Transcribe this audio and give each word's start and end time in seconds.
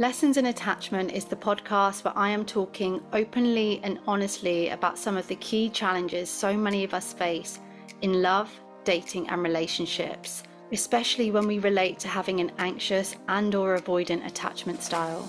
Lessons 0.00 0.36
in 0.36 0.46
Attachment 0.46 1.10
is 1.10 1.24
the 1.24 1.34
podcast 1.34 2.04
where 2.04 2.16
I 2.16 2.28
am 2.28 2.44
talking 2.44 3.02
openly 3.12 3.80
and 3.82 3.98
honestly 4.06 4.68
about 4.68 4.96
some 4.96 5.16
of 5.16 5.26
the 5.26 5.34
key 5.34 5.68
challenges 5.70 6.30
so 6.30 6.56
many 6.56 6.84
of 6.84 6.94
us 6.94 7.12
face 7.12 7.58
in 8.02 8.22
love, 8.22 8.48
dating 8.84 9.28
and 9.28 9.42
relationships, 9.42 10.44
especially 10.70 11.32
when 11.32 11.48
we 11.48 11.58
relate 11.58 11.98
to 11.98 12.06
having 12.06 12.38
an 12.38 12.52
anxious 12.58 13.16
and 13.26 13.56
or 13.56 13.76
avoidant 13.76 14.24
attachment 14.24 14.84
style. 14.84 15.28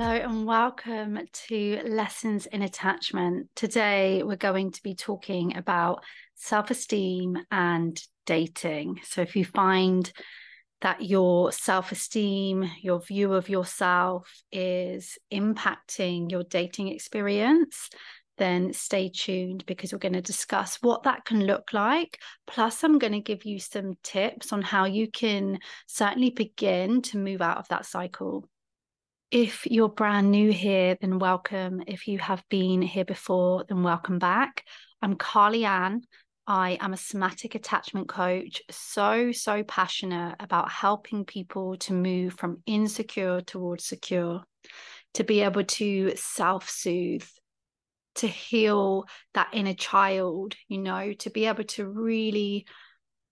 Hello 0.00 0.14
and 0.14 0.46
welcome 0.46 1.18
to 1.32 1.80
Lessons 1.84 2.46
in 2.46 2.62
Attachment. 2.62 3.48
Today 3.56 4.22
we're 4.22 4.36
going 4.36 4.70
to 4.70 4.82
be 4.84 4.94
talking 4.94 5.56
about 5.56 6.04
self 6.36 6.70
esteem 6.70 7.36
and 7.50 8.00
dating. 8.24 9.00
So, 9.02 9.22
if 9.22 9.34
you 9.34 9.44
find 9.44 10.08
that 10.82 11.02
your 11.02 11.50
self 11.50 11.90
esteem, 11.90 12.70
your 12.80 13.00
view 13.00 13.32
of 13.32 13.48
yourself 13.48 14.30
is 14.52 15.18
impacting 15.32 16.30
your 16.30 16.44
dating 16.44 16.92
experience, 16.92 17.90
then 18.36 18.72
stay 18.72 19.10
tuned 19.12 19.66
because 19.66 19.92
we're 19.92 19.98
going 19.98 20.12
to 20.12 20.22
discuss 20.22 20.78
what 20.80 21.02
that 21.02 21.24
can 21.24 21.44
look 21.44 21.72
like. 21.72 22.20
Plus, 22.46 22.84
I'm 22.84 23.00
going 23.00 23.14
to 23.14 23.20
give 23.20 23.44
you 23.44 23.58
some 23.58 23.94
tips 24.04 24.52
on 24.52 24.62
how 24.62 24.84
you 24.84 25.10
can 25.10 25.58
certainly 25.88 26.30
begin 26.30 27.02
to 27.02 27.18
move 27.18 27.42
out 27.42 27.58
of 27.58 27.66
that 27.70 27.84
cycle. 27.84 28.48
If 29.30 29.66
you're 29.66 29.90
brand 29.90 30.30
new 30.30 30.50
here, 30.50 30.96
then 30.98 31.18
welcome. 31.18 31.82
If 31.86 32.08
you 32.08 32.18
have 32.18 32.42
been 32.48 32.80
here 32.80 33.04
before, 33.04 33.62
then 33.68 33.82
welcome 33.82 34.18
back. 34.18 34.64
I'm 35.02 35.16
Carly 35.16 35.66
Ann. 35.66 36.00
I 36.46 36.78
am 36.80 36.94
a 36.94 36.96
somatic 36.96 37.54
attachment 37.54 38.08
coach, 38.08 38.62
so, 38.70 39.32
so 39.32 39.62
passionate 39.64 40.36
about 40.40 40.70
helping 40.70 41.26
people 41.26 41.76
to 41.76 41.92
move 41.92 42.36
from 42.38 42.62
insecure 42.64 43.42
towards 43.42 43.84
secure, 43.84 44.44
to 45.12 45.24
be 45.24 45.42
able 45.42 45.64
to 45.64 46.16
self 46.16 46.70
soothe, 46.70 47.28
to 48.14 48.26
heal 48.26 49.04
that 49.34 49.50
inner 49.52 49.74
child, 49.74 50.54
you 50.68 50.78
know, 50.78 51.12
to 51.12 51.28
be 51.28 51.44
able 51.44 51.64
to 51.64 51.86
really 51.86 52.64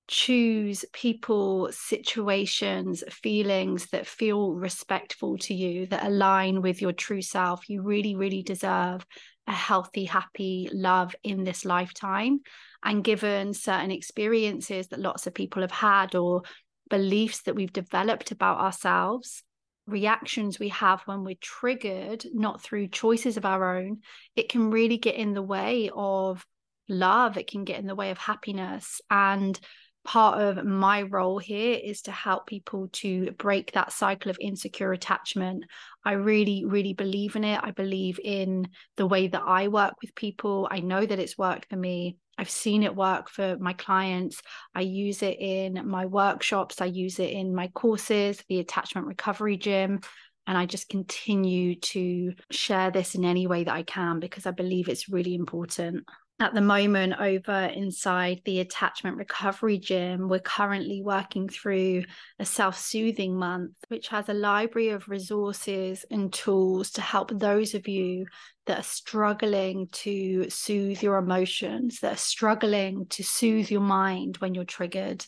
choose 0.08 0.84
people, 0.92 1.68
situations, 1.72 3.02
feelings 3.10 3.86
that 3.86 4.06
feel 4.06 4.52
respectful 4.52 5.36
to 5.38 5.54
you, 5.54 5.86
that 5.86 6.06
align 6.06 6.62
with 6.62 6.80
your 6.80 6.92
true 6.92 7.22
self. 7.22 7.68
You 7.68 7.82
really, 7.82 8.14
really 8.14 8.42
deserve 8.42 9.04
a 9.46 9.52
healthy, 9.52 10.04
happy 10.04 10.68
love 10.72 11.14
in 11.22 11.44
this 11.44 11.64
lifetime. 11.64 12.40
And 12.84 13.02
given 13.02 13.52
certain 13.54 13.90
experiences 13.90 14.88
that 14.88 15.00
lots 15.00 15.26
of 15.26 15.34
people 15.34 15.62
have 15.62 15.72
had 15.72 16.14
or 16.14 16.42
beliefs 16.88 17.42
that 17.42 17.56
we've 17.56 17.72
developed 17.72 18.30
about 18.30 18.60
ourselves, 18.60 19.42
reactions 19.86 20.58
we 20.58 20.68
have 20.68 21.02
when 21.06 21.24
we're 21.24 21.36
triggered, 21.40 22.24
not 22.32 22.62
through 22.62 22.88
choices 22.88 23.36
of 23.36 23.44
our 23.44 23.76
own, 23.76 23.98
it 24.34 24.48
can 24.48 24.70
really 24.70 24.98
get 24.98 25.14
in 25.14 25.32
the 25.32 25.42
way 25.42 25.90
of 25.94 26.44
love. 26.88 27.36
It 27.36 27.48
can 27.48 27.64
get 27.64 27.80
in 27.80 27.86
the 27.86 27.94
way 27.94 28.10
of 28.10 28.18
happiness. 28.18 29.00
And 29.10 29.58
part 30.06 30.40
of 30.40 30.64
my 30.64 31.02
role 31.02 31.38
here 31.38 31.78
is 31.82 32.02
to 32.02 32.12
help 32.12 32.46
people 32.46 32.88
to 32.92 33.32
break 33.32 33.72
that 33.72 33.92
cycle 33.92 34.30
of 34.30 34.38
insecure 34.40 34.92
attachment. 34.92 35.64
I 36.04 36.12
really, 36.12 36.64
really 36.64 36.94
believe 36.94 37.34
in 37.34 37.42
it. 37.42 37.60
I 37.62 37.72
believe 37.72 38.20
in 38.22 38.68
the 38.96 39.06
way 39.06 39.26
that 39.26 39.42
I 39.44 39.68
work 39.68 39.94
with 40.00 40.14
people. 40.14 40.68
I 40.70 40.78
know 40.78 41.04
that 41.04 41.18
it's 41.18 41.36
worked 41.36 41.68
for 41.68 41.76
me. 41.76 42.16
I've 42.38 42.50
seen 42.50 42.84
it 42.84 42.94
work 42.94 43.28
for 43.28 43.56
my 43.58 43.72
clients. 43.72 44.40
I 44.74 44.82
use 44.82 45.22
it 45.22 45.38
in 45.40 45.88
my 45.88 46.06
workshops, 46.06 46.80
I 46.80 46.86
use 46.86 47.18
it 47.18 47.30
in 47.30 47.54
my 47.54 47.68
courses, 47.68 48.42
the 48.48 48.60
attachment 48.60 49.06
recovery 49.08 49.56
gym. 49.56 50.00
And 50.46 50.56
I 50.56 50.66
just 50.66 50.88
continue 50.88 51.74
to 51.80 52.32
share 52.52 52.92
this 52.92 53.16
in 53.16 53.24
any 53.24 53.48
way 53.48 53.64
that 53.64 53.74
I 53.74 53.82
can 53.82 54.20
because 54.20 54.46
I 54.46 54.52
believe 54.52 54.88
it's 54.88 55.08
really 55.08 55.34
important 55.34 56.04
at 56.38 56.52
the 56.52 56.60
moment 56.60 57.14
over 57.18 57.70
inside 57.74 58.40
the 58.44 58.60
attachment 58.60 59.16
recovery 59.16 59.78
gym 59.78 60.28
we're 60.28 60.38
currently 60.38 61.00
working 61.02 61.48
through 61.48 62.04
a 62.38 62.44
self-soothing 62.44 63.34
month 63.34 63.72
which 63.88 64.08
has 64.08 64.28
a 64.28 64.34
library 64.34 64.90
of 64.90 65.08
resources 65.08 66.04
and 66.10 66.32
tools 66.32 66.90
to 66.90 67.00
help 67.00 67.30
those 67.32 67.74
of 67.74 67.88
you 67.88 68.26
that 68.66 68.80
are 68.80 68.82
struggling 68.82 69.88
to 69.92 70.48
soothe 70.50 71.02
your 71.02 71.16
emotions 71.16 72.00
that 72.00 72.14
are 72.14 72.18
struggling 72.18 73.06
to 73.06 73.22
soothe 73.22 73.70
your 73.70 73.80
mind 73.80 74.36
when 74.38 74.54
you're 74.54 74.64
triggered 74.64 75.24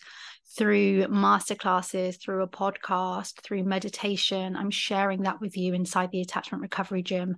through 0.56 1.06
masterclasses, 1.06 2.20
through 2.20 2.42
a 2.42 2.48
podcast, 2.48 3.42
through 3.42 3.64
meditation. 3.64 4.56
I'm 4.56 4.70
sharing 4.70 5.22
that 5.22 5.41
with 5.41 5.56
you 5.56 5.74
inside 5.74 6.10
the 6.10 6.22
attachment 6.22 6.62
recovery 6.62 7.02
gym. 7.02 7.36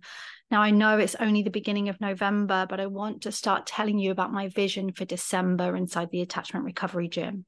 Now, 0.51 0.63
I 0.63 0.71
know 0.73 0.99
it's 0.99 1.15
only 1.15 1.43
the 1.43 1.51
beginning 1.51 1.89
of 1.89 2.01
November, 2.01 2.67
but 2.69 2.81
I 2.81 2.87
want 2.87 3.23
to 3.23 3.33
start 3.33 3.67
telling 3.67 3.99
you 3.99 4.11
about 4.11 4.33
my 4.33 4.49
vision 4.49 4.93
for 4.93 5.05
December 5.05 5.77
inside 5.77 6.11
the 6.11 6.23
attachment 6.23 6.65
recovery 6.65 7.09
gym. 7.09 7.45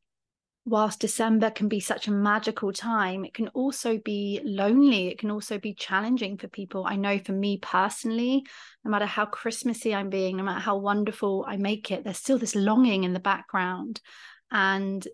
Whilst 0.65 1.01
December 1.01 1.51
can 1.51 1.67
be 1.67 1.81
such 1.81 2.07
a 2.07 2.13
magical 2.13 2.73
time, 2.73 3.25
it 3.25 3.35
can 3.35 3.49
also 3.49 3.99
be 3.99 4.41
lonely. 4.45 5.09
It 5.09 5.19
can 5.19 5.33
also 5.33 5.59
be 5.59 5.75
challenging 5.75 6.39
for 6.39 6.47
people. 6.47 6.87
I 6.87 6.95
know 6.95 7.19
for 7.19 7.33
me 7.33 7.59
personally, 7.59 8.45
no 8.85 8.91
matter 8.93 9.07
how 9.07 9.27
Christmassy 9.27 9.93
I'm 9.93 10.09
being, 10.09 10.37
no 10.37 10.45
matter 10.45 10.61
how 10.61 10.77
wonderful 10.77 11.45
I 11.49 11.57
make 11.57 11.91
it, 11.91 12.05
there's 12.05 12.19
still 12.19 12.39
this 12.39 12.55
longing 12.55 13.03
in 13.03 13.13
the 13.13 13.19
background. 13.19 14.01
And 14.53 15.05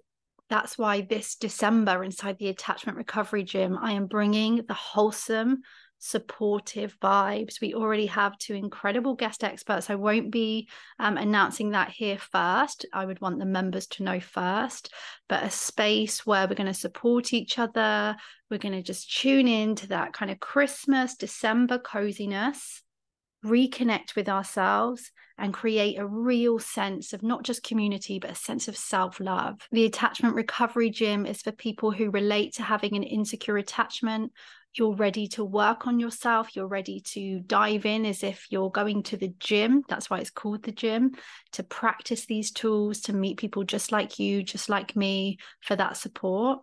that's 0.51 0.77
why 0.77 1.01
this 1.01 1.37
December 1.37 2.05
inside 2.05 2.37
the 2.39 2.49
attachment 2.49 2.99
recovery 2.99 3.45
gym, 3.45 3.79
I 3.81 3.93
am 3.93 4.07
bringing 4.07 4.65
the 4.69 4.75
wholesome, 4.75 5.63
supportive 5.99 6.99
vibes. 7.01 7.61
We 7.61 7.75
already 7.75 8.07
have 8.07 8.39
two 8.39 8.55
incredible 8.55 9.15
guest 9.15 9.43
experts. 9.43 9.91
I 9.91 9.97
won't 9.97 10.31
be 10.31 10.69
um, 10.99 11.17
announcing 11.17 11.71
that 11.71 11.91
here 11.91 12.19
first. 12.19 12.87
I 12.93 13.05
would 13.05 13.21
want 13.21 13.39
the 13.39 13.47
members 13.47 13.87
to 13.89 14.03
know 14.03 14.21
first, 14.21 14.93
but 15.29 15.43
a 15.43 15.51
space 15.51 16.25
where 16.25 16.47
we're 16.47 16.55
going 16.55 16.67
to 16.67 16.75
support 16.75 17.33
each 17.33 17.59
other. 17.59 18.17
We're 18.51 18.59
going 18.59 18.75
to 18.75 18.83
just 18.83 19.15
tune 19.15 19.49
in 19.49 19.75
to 19.77 19.89
that 19.89 20.13
kind 20.13 20.31
of 20.31 20.41
Christmas, 20.41 21.17
December 21.17 21.79
coziness, 21.79 22.83
reconnect 23.45 24.15
with 24.15 24.29
ourselves. 24.29 25.11
And 25.41 25.55
create 25.55 26.01
a 26.01 26.05
real 26.05 26.59
sense 26.59 27.13
of 27.13 27.23
not 27.23 27.45
just 27.45 27.63
community, 27.63 28.19
but 28.19 28.33
a 28.33 28.35
sense 28.35 28.67
of 28.67 28.77
self 28.77 29.21
love. 29.21 29.61
The 29.71 29.85
attachment 29.85 30.35
recovery 30.35 30.91
gym 30.91 31.27
is 31.27 31.43
for 31.43 31.53
people 31.53 31.93
who 31.93 32.11
relate 32.11 32.55
to 32.55 32.65
having 32.65 32.97
an 32.97 33.05
insecure 33.05 33.57
attachment 33.57 34.33
you're 34.75 34.95
ready 34.95 35.27
to 35.29 35.45
work 35.45 35.87
on 35.87 35.99
yourself, 35.99 36.55
you're 36.55 36.67
ready 36.67 37.01
to 37.01 37.41
dive 37.41 37.87
in 37.87 38.05
as 38.07 38.23
if 38.23 38.47
you're 38.51 38.71
going 38.71 39.03
to 39.05 39.17
the 39.17 39.33
gym. 39.39 39.83
That's 39.89 40.09
why 40.11 40.19
it's 40.19 40.31
called 40.31 40.63
the 40.63 40.73
gym 40.73 41.13
to 41.53 41.63
practice 41.63 42.27
these 42.27 42.51
tools, 42.51 43.01
to 43.03 43.13
meet 43.13 43.39
people 43.39 43.65
just 43.65 43.93
like 43.93 44.19
you, 44.19 44.43
just 44.43 44.69
like 44.69 44.95
me 44.95 45.39
for 45.61 45.77
that 45.77 45.97
support. 45.97 46.61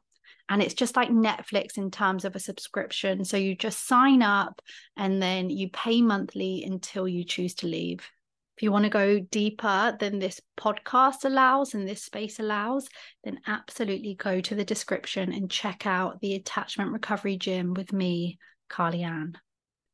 And 0.48 0.62
it's 0.62 0.76
just 0.76 0.96
like 0.96 1.10
Netflix 1.10 1.78
in 1.78 1.90
terms 1.90 2.24
of 2.24 2.36
a 2.36 2.40
subscription. 2.40 3.26
So 3.26 3.36
you 3.36 3.56
just 3.56 3.88
sign 3.88 4.22
up 4.22 4.62
and 4.96 5.22
then 5.22 5.50
you 5.50 5.70
pay 5.70 6.02
monthly 6.02 6.64
until 6.64 7.08
you 7.08 7.24
choose 7.24 7.56
to 7.56 7.68
leave. 7.68 8.08
If 8.58 8.64
you 8.64 8.72
want 8.72 8.84
to 8.84 8.90
go 8.90 9.20
deeper 9.20 9.98
than 10.00 10.20
this 10.20 10.40
podcast 10.58 11.26
allows 11.26 11.74
and 11.74 11.88
this 11.88 12.04
space 12.04 12.40
allows, 12.40 12.88
then 13.26 13.42
absolutely 13.48 14.16
go 14.16 14.40
to 14.40 14.56
the 14.56 14.64
description 14.64 15.34
and 15.34 15.52
check 15.52 15.86
out 15.86 16.22
the 16.22 16.36
attachment 16.36 16.94
recovery 16.94 17.36
gym 17.36 17.74
with 17.74 17.92
me, 17.92 18.38
Carly 18.70 19.04
Ann. 19.04 19.38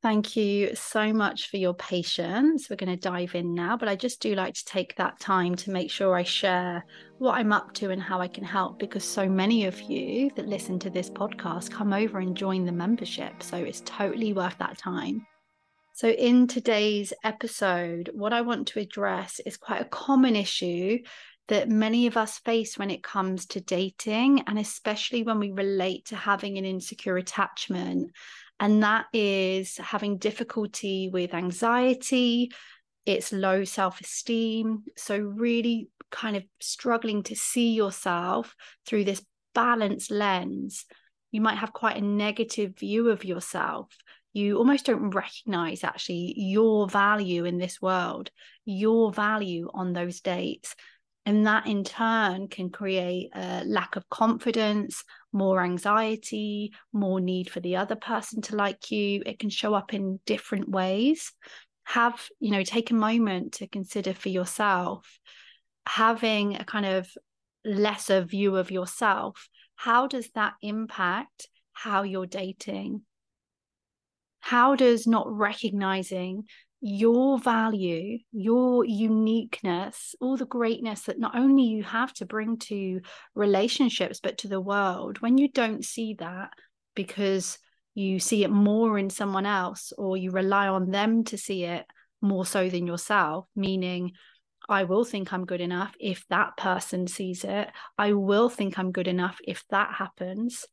Thank 0.03 0.35
you 0.35 0.75
so 0.75 1.13
much 1.13 1.49
for 1.49 1.57
your 1.57 1.75
patience. 1.75 2.69
We're 2.69 2.75
going 2.75 2.89
to 2.91 3.09
dive 3.09 3.35
in 3.35 3.53
now, 3.53 3.77
but 3.77 3.87
I 3.87 3.95
just 3.95 4.19
do 4.19 4.33
like 4.33 4.55
to 4.55 4.65
take 4.65 4.95
that 4.95 5.19
time 5.19 5.55
to 5.55 5.71
make 5.71 5.91
sure 5.91 6.15
I 6.15 6.23
share 6.23 6.83
what 7.19 7.35
I'm 7.35 7.53
up 7.53 7.73
to 7.75 7.91
and 7.91 8.01
how 8.01 8.19
I 8.19 8.27
can 8.27 8.43
help 8.43 8.79
because 8.79 9.03
so 9.03 9.29
many 9.29 9.65
of 9.65 9.79
you 9.81 10.31
that 10.35 10.47
listen 10.47 10.79
to 10.79 10.89
this 10.89 11.09
podcast 11.09 11.69
come 11.69 11.93
over 11.93 12.17
and 12.17 12.35
join 12.35 12.65
the 12.65 12.71
membership. 12.71 13.43
So 13.43 13.57
it's 13.57 13.81
totally 13.85 14.33
worth 14.33 14.57
that 14.57 14.77
time. 14.79 15.25
So, 16.01 16.09
in 16.09 16.47
today's 16.47 17.13
episode, 17.23 18.09
what 18.11 18.33
I 18.33 18.41
want 18.41 18.69
to 18.69 18.79
address 18.79 19.39
is 19.45 19.55
quite 19.55 19.83
a 19.83 19.85
common 19.85 20.35
issue 20.35 20.97
that 21.47 21.69
many 21.69 22.07
of 22.07 22.17
us 22.17 22.39
face 22.39 22.75
when 22.75 22.89
it 22.89 23.03
comes 23.03 23.45
to 23.45 23.61
dating, 23.61 24.45
and 24.47 24.57
especially 24.57 25.21
when 25.21 25.37
we 25.37 25.51
relate 25.51 26.05
to 26.05 26.15
having 26.15 26.57
an 26.57 26.65
insecure 26.65 27.17
attachment. 27.17 28.13
And 28.59 28.81
that 28.81 29.05
is 29.13 29.77
having 29.77 30.17
difficulty 30.17 31.11
with 31.13 31.35
anxiety, 31.35 32.51
it's 33.05 33.31
low 33.31 33.63
self 33.63 34.01
esteem. 34.01 34.85
So, 34.97 35.19
really 35.19 35.89
kind 36.09 36.35
of 36.35 36.41
struggling 36.59 37.21
to 37.25 37.35
see 37.35 37.73
yourself 37.73 38.55
through 38.87 39.03
this 39.03 39.23
balanced 39.53 40.09
lens. 40.09 40.83
You 41.31 41.41
might 41.41 41.59
have 41.59 41.73
quite 41.73 41.97
a 41.97 42.01
negative 42.01 42.75
view 42.75 43.11
of 43.11 43.23
yourself. 43.23 43.95
You 44.33 44.57
almost 44.57 44.85
don't 44.85 45.09
recognize 45.09 45.83
actually 45.83 46.33
your 46.37 46.87
value 46.87 47.45
in 47.45 47.57
this 47.57 47.81
world, 47.81 48.29
your 48.65 49.11
value 49.11 49.69
on 49.73 49.93
those 49.93 50.21
dates. 50.21 50.75
And 51.25 51.45
that 51.45 51.67
in 51.67 51.83
turn 51.83 52.47
can 52.47 52.71
create 52.71 53.29
a 53.35 53.63
lack 53.63 53.95
of 53.95 54.09
confidence, 54.09 55.03
more 55.31 55.63
anxiety, 55.63 56.73
more 56.91 57.21
need 57.21 57.49
for 57.49 57.59
the 57.59 57.75
other 57.75 57.95
person 57.95 58.41
to 58.43 58.55
like 58.55 58.89
you. 58.89 59.21
It 59.25 59.37
can 59.37 59.51
show 59.51 59.75
up 59.75 59.93
in 59.93 60.19
different 60.25 60.69
ways 60.69 61.31
have 61.83 62.29
you 62.39 62.51
know 62.51 62.63
take 62.63 62.91
a 62.91 62.95
moment 62.95 63.53
to 63.53 63.67
consider 63.67 64.13
for 64.13 64.29
yourself 64.29 65.19
having 65.85 66.55
a 66.55 66.63
kind 66.63 66.85
of 66.85 67.09
lesser 67.65 68.21
view 68.21 68.55
of 68.55 68.71
yourself 68.71 69.49
how 69.75 70.07
does 70.07 70.29
that 70.35 70.53
impact 70.61 71.47
how 71.73 72.03
you're 72.03 72.25
dating 72.25 73.01
how 74.41 74.75
does 74.75 75.07
not 75.07 75.31
recognizing 75.31 76.43
your 76.81 77.39
value, 77.39 78.17
your 78.31 78.83
uniqueness, 78.83 80.15
all 80.19 80.35
the 80.35 80.45
greatness 80.45 81.03
that 81.03 81.19
not 81.19 81.35
only 81.35 81.63
you 81.63 81.83
have 81.83 82.11
to 82.13 82.25
bring 82.25 82.57
to 82.57 83.01
relationships, 83.35 84.19
but 84.21 84.39
to 84.39 84.47
the 84.47 84.59
world, 84.59 85.21
when 85.21 85.37
you 85.37 85.47
don't 85.47 85.85
see 85.85 86.15
that 86.15 86.49
because 86.95 87.59
you 87.93 88.19
see 88.19 88.43
it 88.43 88.49
more 88.49 88.97
in 88.97 89.09
someone 89.09 89.45
else 89.45 89.93
or 89.97 90.17
you 90.17 90.31
rely 90.31 90.67
on 90.67 90.89
them 90.89 91.23
to 91.25 91.37
see 91.37 91.63
it 91.63 91.85
more 92.21 92.45
so 92.45 92.69
than 92.69 92.87
yourself 92.87 93.47
meaning 93.55 94.11
I 94.69 94.83
will 94.85 95.03
think 95.03 95.33
I'm 95.33 95.45
good 95.45 95.59
enough 95.61 95.93
if 95.99 96.25
that 96.29 96.55
person 96.55 97.07
sees 97.07 97.43
it. 97.43 97.67
I 97.97 98.13
will 98.13 98.49
think 98.49 98.77
I'm 98.77 98.91
good 98.91 99.07
enough 99.07 99.39
if 99.45 99.65
that 99.69 99.95
happens. 99.95 100.65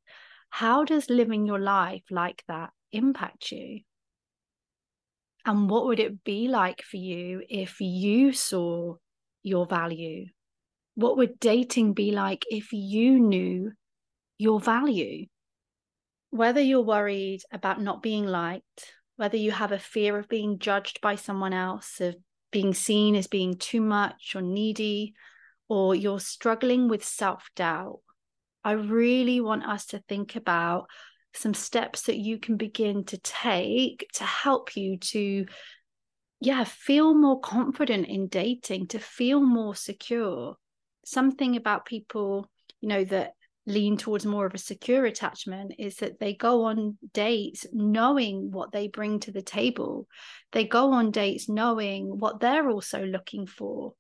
How 0.51 0.85
does 0.85 1.11
living 1.11 1.47
your 1.47 1.59
life 1.59 2.05
like 2.11 2.45
that 2.49 2.71
impact 2.93 3.53
you? 3.53 3.81
And 5.45 5.71
what 5.71 5.87
would 5.87 6.01
it 6.01 6.25
be 6.25 6.49
like 6.49 6.83
for 6.83 6.97
you 6.97 7.43
if 7.49 7.81
you 7.81 8.33
saw 8.33 8.97
your 9.43 9.67
value? 9.67 10.27
What 10.95 11.17
would 11.17 11.39
dating 11.41 11.95
be 11.95 12.11
like 12.11 12.45
if 12.51 12.73
you 12.73 13.19
knew 13.21 13.73
your 14.37 14.61
value? 14.61 15.27
whether 16.31 16.61
you're 16.61 16.83
worried 16.83 17.43
about 17.51 17.81
not 17.81 18.03
being 18.03 18.27
liked, 18.27 18.93
whether 19.17 19.37
you 19.37 19.51
have 19.51 19.73
a 19.73 19.79
fear 19.79 20.19
of 20.19 20.29
being 20.29 20.59
judged 20.59 21.01
by 21.01 21.15
someone 21.15 21.53
else, 21.53 22.01
of 22.01 22.17
being 22.51 22.75
seen 22.75 23.15
as 23.15 23.27
being 23.27 23.57
too 23.57 23.81
much 23.81 24.35
or 24.35 24.43
needy, 24.43 25.15
or 25.69 25.95
you're 25.95 26.21
struggling 26.21 26.89
with 26.89 27.05
self 27.05 27.49
doubt, 27.57 28.01
I 28.65 28.73
really 28.73 29.41
want 29.41 29.65
us 29.65 29.87
to 29.87 30.03
think 30.09 30.37
about 30.37 30.87
some 31.35 31.55
steps 31.55 32.03
that 32.03 32.17
you 32.17 32.39
can 32.39 32.57
begin 32.57 33.05
to 33.05 33.19
take 33.19 34.09
to 34.15 34.25
help 34.25 34.77
you 34.77 34.99
to 34.99 35.47
yeah 36.41 36.65
feel 36.65 37.15
more 37.15 37.41
confident 37.41 38.07
in 38.07 38.29
dating 38.29 38.87
to 38.87 38.99
feel 38.99 39.41
more 39.41 39.75
secure 39.75 40.57
something 41.05 41.57
about 41.57 41.85
people 41.85 42.49
you 42.81 42.89
know 42.89 43.05
that 43.05 43.33
lean 43.69 43.99
towards 43.99 44.25
more 44.25 44.47
of 44.47 44.55
a 44.55 44.59
secure 44.59 45.05
attachment 45.05 45.75
is 45.79 45.97
that 45.97 46.19
they 46.19 46.33
go 46.33 46.65
on 46.65 46.97
dates 47.13 47.67
knowing 47.71 48.51
what 48.51 48.73
they 48.73 48.89
bring 48.89 49.21
to 49.21 49.31
the 49.31 49.43
table. 49.43 50.09
They 50.53 50.65
go 50.65 50.93
on 50.93 51.11
dates 51.11 51.51
knowing 51.51 52.19
what 52.19 52.41
they're 52.41 52.71
also 52.71 53.05
looking 53.05 53.47
for 53.47 53.93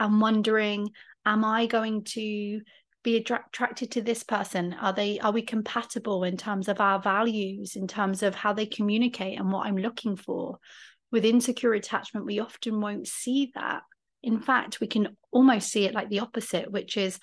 and 0.00 0.20
wondering, 0.20 0.90
am 1.24 1.44
I 1.44 1.66
going 1.66 2.02
to 2.04 2.60
be 3.02 3.16
attracted 3.16 3.90
to 3.92 4.02
this 4.02 4.22
person? 4.22 4.74
Are 4.74 4.92
they 4.92 5.18
are 5.20 5.32
we 5.32 5.42
compatible 5.42 6.24
in 6.24 6.36
terms 6.36 6.68
of 6.68 6.80
our 6.80 7.00
values, 7.00 7.76
in 7.76 7.88
terms 7.88 8.22
of 8.22 8.34
how 8.34 8.52
they 8.52 8.66
communicate 8.66 9.38
and 9.38 9.50
what 9.50 9.66
I'm 9.66 9.76
looking 9.76 10.16
for? 10.16 10.58
With 11.10 11.24
insecure 11.24 11.74
attachment, 11.74 12.26
we 12.26 12.40
often 12.40 12.80
won't 12.80 13.06
see 13.06 13.52
that. 13.54 13.82
In 14.22 14.40
fact, 14.40 14.80
we 14.80 14.86
can 14.86 15.16
almost 15.30 15.70
see 15.70 15.84
it 15.84 15.94
like 15.94 16.08
the 16.08 16.20
opposite, 16.20 16.70
which 16.70 16.96
is 16.96 17.18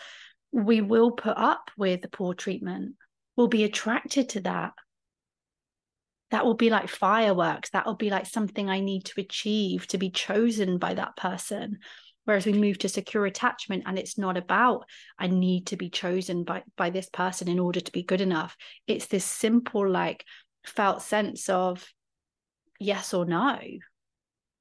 we 0.51 0.81
will 0.81 1.11
put 1.11 1.37
up 1.37 1.71
with 1.77 2.01
the 2.01 2.09
poor 2.09 2.33
treatment. 2.33 2.95
We'll 3.35 3.47
be 3.47 3.63
attracted 3.63 4.29
to 4.29 4.41
that. 4.41 4.73
That 6.31 6.45
will 6.45 6.55
be 6.55 6.69
like 6.69 6.89
fireworks. 6.89 7.71
That 7.71 7.85
will 7.85 7.95
be 7.95 8.09
like 8.09 8.25
something 8.25 8.69
I 8.69 8.81
need 8.81 9.05
to 9.05 9.21
achieve 9.21 9.87
to 9.87 9.97
be 9.97 10.11
chosen 10.11 10.77
by 10.77 10.93
that 10.95 11.15
person. 11.15 11.79
Whereas 12.29 12.45
we 12.45 12.53
move 12.53 12.77
to 12.79 12.89
secure 12.89 13.25
attachment 13.25 13.85
and 13.87 13.97
it's 13.97 14.15
not 14.15 14.37
about 14.37 14.85
I 15.17 15.25
need 15.25 15.65
to 15.65 15.77
be 15.77 15.89
chosen 15.89 16.43
by 16.43 16.61
by 16.77 16.91
this 16.91 17.09
person 17.09 17.47
in 17.47 17.57
order 17.57 17.79
to 17.79 17.91
be 17.91 18.03
good 18.03 18.21
enough. 18.21 18.55
It's 18.85 19.07
this 19.07 19.25
simple, 19.25 19.89
like 19.89 20.23
felt 20.63 21.01
sense 21.01 21.49
of 21.49 21.91
yes 22.79 23.15
or 23.15 23.25
no. 23.25 23.57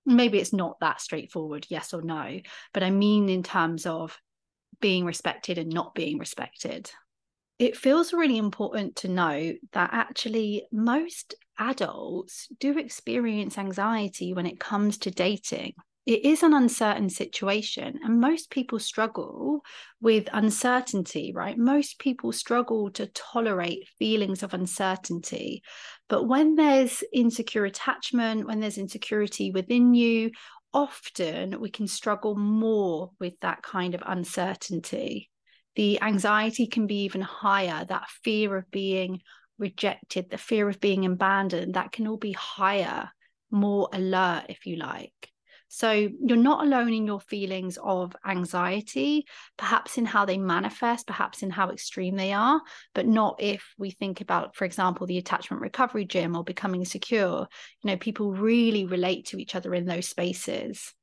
Maybe 0.07 0.39
it's 0.39 0.55
not 0.55 0.81
that 0.81 1.03
straightforward, 1.03 1.67
yes 1.69 1.93
or 1.93 2.01
no, 2.01 2.41
but 2.73 2.83
I 2.83 2.89
mean 2.89 3.29
in 3.29 3.43
terms 3.43 3.85
of 3.85 4.17
being 4.81 5.05
respected 5.05 5.59
and 5.59 5.71
not 5.71 5.95
being 5.95 6.17
respected. 6.17 6.91
It 7.59 7.77
feels 7.77 8.15
really 8.15 8.39
important 8.39 8.97
to 8.97 9.09
know 9.09 9.53
that 9.73 9.91
actually 9.93 10.65
most 10.73 11.35
adults 11.59 12.49
do 12.61 12.79
experience 12.79 13.59
anxiety 13.59 14.33
when 14.33 14.47
it 14.47 14.59
comes 14.59 14.97
to 15.01 15.11
dating. 15.11 15.75
It 16.09 16.25
is 16.25 16.43
an 16.43 16.55
uncertain 16.55 17.11
situation, 17.11 18.01
and 18.03 18.19
most 18.19 18.49
people 18.49 18.79
struggle 18.79 19.61
with 20.01 20.27
uncertainty, 20.33 21.33
right? 21.35 21.59
Most 21.59 21.99
people 21.99 22.33
struggle 22.33 22.91
to 22.93 23.09
tolerate 23.09 23.91
feelings 23.99 24.43
of 24.43 24.55
uncertainty. 24.55 25.63
But 26.09 26.27
when 26.27 26.55
there's 26.55 27.05
insecure 27.13 27.67
attachment, 27.67 28.47
when 28.47 28.59
there's 28.59 28.79
insecurity 28.79 29.51
within 29.51 29.93
you, 29.93 30.31
often 30.73 31.61
we 31.61 31.69
can 31.69 31.87
struggle 31.87 32.35
more 32.37 33.11
with 33.21 33.39
that 33.41 33.61
kind 33.61 33.95
of 33.95 34.03
uncertainty. 34.07 35.29
The 35.77 36.01
anxiety 36.01 36.69
can 36.69 36.87
be 36.87 37.03
even 37.03 37.21
higher, 37.21 37.85
that 37.85 38.09
fear 38.25 38.57
of 38.57 38.71
being 38.71 39.21
rejected, 39.59 40.31
the 40.31 40.39
fear 40.39 40.71
of 40.71 40.81
being 40.81 41.05
abandoned, 41.05 41.75
that 41.75 41.93
can 41.93 42.09
all 42.09 42.17
be 42.17 42.33
higher, 42.33 43.11
more 43.51 43.91
alert, 43.93 44.47
if 44.49 44.65
you 44.65 44.77
like. 44.77 45.13
So 45.69 45.93
you're 45.93 46.37
not 46.37 46.65
alone 46.65 46.95
in 46.95 47.07
your 47.07 47.21
feelings 47.21 47.79
of 47.83 48.17
anxiety, 48.27 49.27
perhaps 49.59 49.99
in 49.99 50.07
how 50.07 50.25
they 50.25 50.39
manifest, 50.39 51.07
perhaps 51.07 51.43
in 51.43 51.51
how 51.51 51.71
extreme 51.71 52.17
they 52.17 52.33
are, 52.33 52.61
but 52.95 53.07
not 53.07 53.37
if 53.39 53.75
we 53.77 53.91
think 53.91 54.23
about, 54.23 54.57
for 54.57 54.65
example, 54.65 55.07
the 55.07 55.19
attachment 55.19 55.61
recovery 55.63 56.07
gym 56.07 56.37
or 56.37 56.43
becoming 56.43 56.87
secure. 56.87 57.47
You 57.83 57.91
know, 57.91 57.97
people 57.99 58.33
really 58.33 58.87
relate 58.87 59.27
to 59.27 59.39
each 59.39 59.55
other 59.55 59.75
in 59.75 59.85
those 59.85 60.09
spaces. 60.09 60.95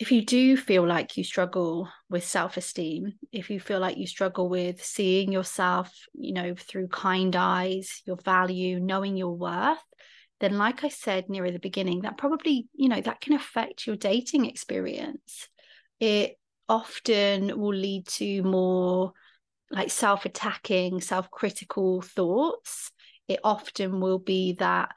If 0.00 0.12
you 0.12 0.24
do 0.24 0.56
feel 0.56 0.86
like 0.86 1.16
you 1.16 1.24
struggle 1.24 1.88
with 2.10 2.24
self 2.24 2.56
esteem, 2.56 3.14
if 3.32 3.50
you 3.50 3.60
feel 3.60 3.80
like 3.80 3.96
you 3.98 4.06
struggle 4.06 4.48
with 4.48 4.84
seeing 4.84 5.32
yourself, 5.32 5.92
you 6.14 6.32
know, 6.32 6.54
through 6.56 6.88
kind 6.88 7.34
eyes, 7.34 8.02
your 8.04 8.16
value, 8.16 8.80
knowing 8.80 9.16
your 9.16 9.34
worth, 9.34 9.82
then 10.40 10.56
like 10.56 10.84
i 10.84 10.88
said 10.88 11.28
near 11.28 11.50
the 11.50 11.58
beginning 11.58 12.02
that 12.02 12.18
probably 12.18 12.68
you 12.74 12.88
know 12.88 13.00
that 13.00 13.20
can 13.20 13.34
affect 13.34 13.86
your 13.86 13.96
dating 13.96 14.44
experience. 14.46 15.48
It 16.00 16.38
often 16.68 17.58
will 17.58 17.74
lead 17.74 18.06
to 18.08 18.42
more 18.42 19.12
like 19.70 19.90
self-attacking 19.90 21.00
self-critical 21.00 22.02
thoughts. 22.02 22.90
It 23.26 23.40
often 23.44 24.00
will 24.00 24.18
be 24.18 24.54
that 24.54 24.90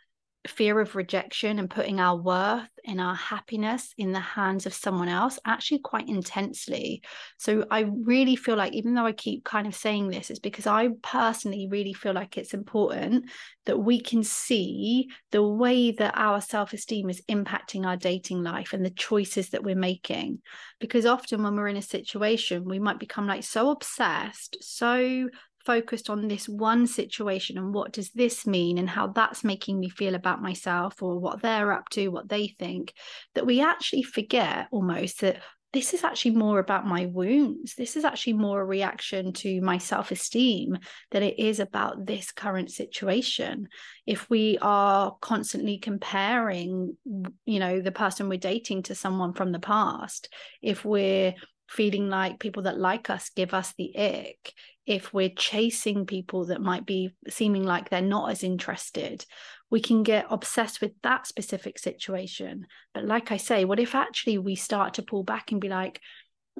fear 0.48 0.80
of 0.80 0.96
rejection 0.96 1.60
and 1.60 1.70
putting 1.70 2.00
our 2.00 2.18
worth 2.18 2.68
and 2.86 3.00
our 3.00 3.14
happiness 3.14 3.94
in 3.98 4.12
the 4.12 4.20
hands 4.20 4.66
of 4.66 4.74
someone 4.74 5.08
else 5.08 5.38
actually 5.46 5.80
quite 5.80 6.10
intensely. 6.10 7.04
So 7.38 7.66
I 7.70 7.82
really 7.82 8.36
feel 8.36 8.56
like, 8.56 8.74
even 8.74 8.96
though 8.96 9.06
I 9.06 9.12
keep 9.12 9.44
kind 9.44 9.68
of 9.68 9.76
saying 9.76 10.10
this, 10.10 10.32
it's 10.32 10.40
because 10.40 10.66
I 10.66 10.90
personally 11.04 11.68
really 11.70 11.94
feel 11.94 12.14
like 12.14 12.38
it's 12.38 12.56
important 12.56 13.30
that 13.66 13.78
we 13.78 14.02
can 14.02 14.24
see 14.24 15.10
the 15.32 15.44
way 15.44 15.92
that 15.92 16.18
our 16.18 16.42
self 16.42 16.74
esteem 16.74 17.10
is 17.10 17.22
impacting 17.30 17.86
our 17.86 17.98
dating 17.98 18.42
life 18.42 18.74
and 18.74 18.84
the 18.84 18.90
choices 18.90 19.50
that 19.50 19.64
we're 19.64 19.76
making. 19.76 20.42
Because 20.80 21.06
often 21.06 21.44
when 21.44 21.56
we're 21.56 21.68
in 21.68 21.78
a 21.78 21.84
situation, 21.84 22.66
we 22.66 22.80
might 22.80 23.00
become 23.00 23.28
like 23.28 23.44
so 23.44 23.70
obsessed, 23.70 24.58
so 24.62 25.30
focused 25.66 26.10
on 26.10 26.28
this 26.28 26.48
one 26.48 26.88
situation 26.88 27.58
and 27.58 27.74
what 27.74 27.94
does 27.94 28.12
this 28.12 28.46
mean 28.48 28.78
and 28.78 28.90
how 28.90 29.08
that's 29.08 29.44
making 29.44 29.80
me 29.80 29.90
feel 29.90 30.16
about 30.16 30.42
myself 30.42 31.02
or 31.02 31.20
what 31.20 31.42
they're 31.42 31.72
up 31.72 31.90
to, 31.90 32.10
what 32.10 32.30
they 32.30 32.48
think, 32.60 32.94
that 33.36 33.46
we 33.46 33.62
actually 33.62 34.04
forget 34.04 34.68
almost 34.72 35.22
that 35.22 35.42
this 35.74 35.94
is 35.94 36.04
actually 36.04 36.32
more 36.32 36.60
about 36.60 36.86
my 36.86 37.06
wounds. 37.06 37.76
This 37.76 37.96
is 37.96 38.04
actually 38.04 38.34
more 38.34 38.60
a 38.60 38.66
reaction 38.66 39.32
to 39.34 39.62
my 39.62 39.78
self 39.78 40.12
esteem 40.12 40.78
than 41.12 41.24
it 41.24 41.40
is 41.40 41.62
about 41.62 42.06
this 42.06 42.32
current 42.32 42.72
situation. 42.72 43.70
If 44.06 44.30
we 44.30 44.58
are 44.62 45.16
constantly 45.22 45.78
comparing, 45.78 46.98
you 47.46 47.60
know, 47.60 47.80
the 47.80 47.92
person 47.92 48.28
we're 48.28 48.38
dating 48.38 48.84
to 48.84 48.96
someone 48.96 49.34
from 49.34 49.54
the 49.54 49.60
past, 49.60 50.28
if 50.62 50.84
we're 50.84 51.36
feeling 51.72 52.10
like 52.10 52.40
people 52.40 52.64
that 52.64 52.78
like 52.78 53.10
us 53.10 53.32
give 53.36 53.54
us 53.54 53.74
the 53.78 53.98
ick, 53.98 54.54
if 54.86 55.14
we're 55.14 55.30
chasing 55.30 56.06
people 56.06 56.48
that 56.48 56.62
might 56.62 56.86
be 56.86 57.16
seeming 57.30 57.64
like 57.64 57.90
they're 57.90 58.02
not 58.02 58.30
as 58.30 58.44
interested, 58.44 59.26
we 59.70 59.80
can 59.80 60.04
get 60.04 60.26
obsessed 60.30 60.82
with 60.82 60.92
that 61.04 61.26
specific 61.26 61.80
situation. 61.80 62.68
But 62.94 63.06
like 63.06 63.32
I 63.32 63.38
say, 63.38 63.64
what 63.64 63.80
if 63.80 63.96
actually 63.96 64.38
we 64.38 64.56
start 64.56 64.96
to 64.96 65.02
pull 65.02 65.24
back 65.24 65.52
and 65.52 65.62
be 65.62 65.70
like, 65.70 66.02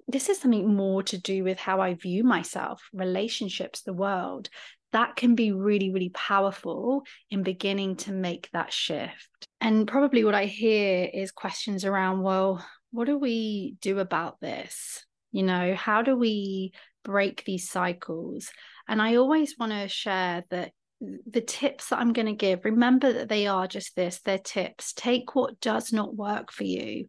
this 0.08 0.30
is 0.30 0.40
something 0.40 0.74
more 0.74 1.04
to 1.04 1.18
do 1.18 1.44
with 1.44 1.60
how 1.60 1.82
I 1.82 1.96
view 1.96 2.24
myself, 2.24 2.82
relationships, 2.94 3.82
the 3.82 3.94
world. 3.94 4.50
That 4.94 5.18
can 5.18 5.36
be 5.36 5.52
really, 5.52 5.92
really 5.92 6.10
powerful 6.10 7.04
in 7.30 7.44
beginning 7.44 7.98
to 7.98 8.14
make 8.14 8.50
that 8.54 8.72
shift. 8.72 9.46
And 9.60 9.88
probably 9.88 10.24
what 10.24 10.36
I 10.36 10.46
hear 10.46 11.10
is 11.14 11.32
questions 11.32 11.84
around, 11.84 12.24
well, 12.24 12.66
what 12.92 13.08
do 13.08 13.18
we 13.18 13.76
do 13.82 14.00
about 14.00 14.40
this? 14.42 15.06
You 15.32 15.44
know, 15.44 15.76
how 15.76 16.02
do 16.02 16.16
we 16.16 16.74
break 17.04 17.44
these 17.46 17.70
cycles? 17.70 18.52
And 18.88 19.02
I 19.02 19.16
always 19.16 19.56
want 19.58 19.72
to 19.72 19.88
share 19.88 20.44
that 20.50 20.72
the 21.00 21.42
tips 21.42 21.90
that 21.90 22.00
I'm 22.00 22.14
going 22.14 22.28
to 22.28 22.34
give, 22.34 22.64
remember 22.64 23.12
that 23.14 23.30
they 23.30 23.48
are 23.48 23.68
just 23.68 23.96
this 23.96 24.20
they're 24.24 24.38
tips. 24.38 24.94
Take 24.94 25.36
what 25.36 25.60
does 25.60 25.92
not 25.92 26.16
work 26.16 26.52
for 26.52 26.64
you. 26.64 27.08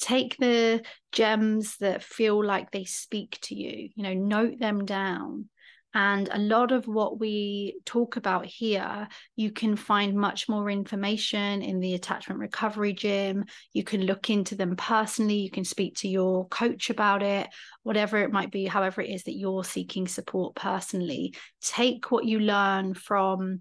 Take 0.00 0.36
the 0.38 0.82
gems 1.12 1.76
that 1.78 2.02
feel 2.02 2.42
like 2.42 2.70
they 2.70 2.84
speak 2.84 3.38
to 3.42 3.54
you, 3.54 3.90
you 3.94 4.02
know, 4.02 4.14
note 4.14 4.58
them 4.58 4.84
down 4.84 5.48
and 5.94 6.28
a 6.30 6.38
lot 6.38 6.70
of 6.70 6.86
what 6.86 7.18
we 7.18 7.80
talk 7.84 8.16
about 8.16 8.46
here, 8.46 9.08
you 9.34 9.50
can 9.50 9.74
find 9.74 10.14
much 10.14 10.48
more 10.48 10.70
information 10.70 11.62
in 11.62 11.80
the 11.80 11.94
attachment 11.94 12.40
recovery 12.40 12.92
gym. 12.92 13.44
You 13.72 13.82
can 13.82 14.02
look 14.02 14.30
into 14.30 14.54
them 14.54 14.76
personally. 14.76 15.36
You 15.36 15.50
can 15.50 15.64
speak 15.64 15.96
to 15.96 16.08
your 16.08 16.46
coach 16.48 16.90
about 16.90 17.22
it, 17.22 17.48
whatever 17.82 18.18
it 18.18 18.30
might 18.30 18.52
be, 18.52 18.66
however 18.66 19.02
it 19.02 19.10
is 19.10 19.24
that 19.24 19.36
you're 19.36 19.64
seeking 19.64 20.06
support 20.06 20.54
personally. 20.54 21.34
Take 21.60 22.12
what 22.12 22.24
you 22.24 22.38
learn 22.38 22.94
from 22.94 23.60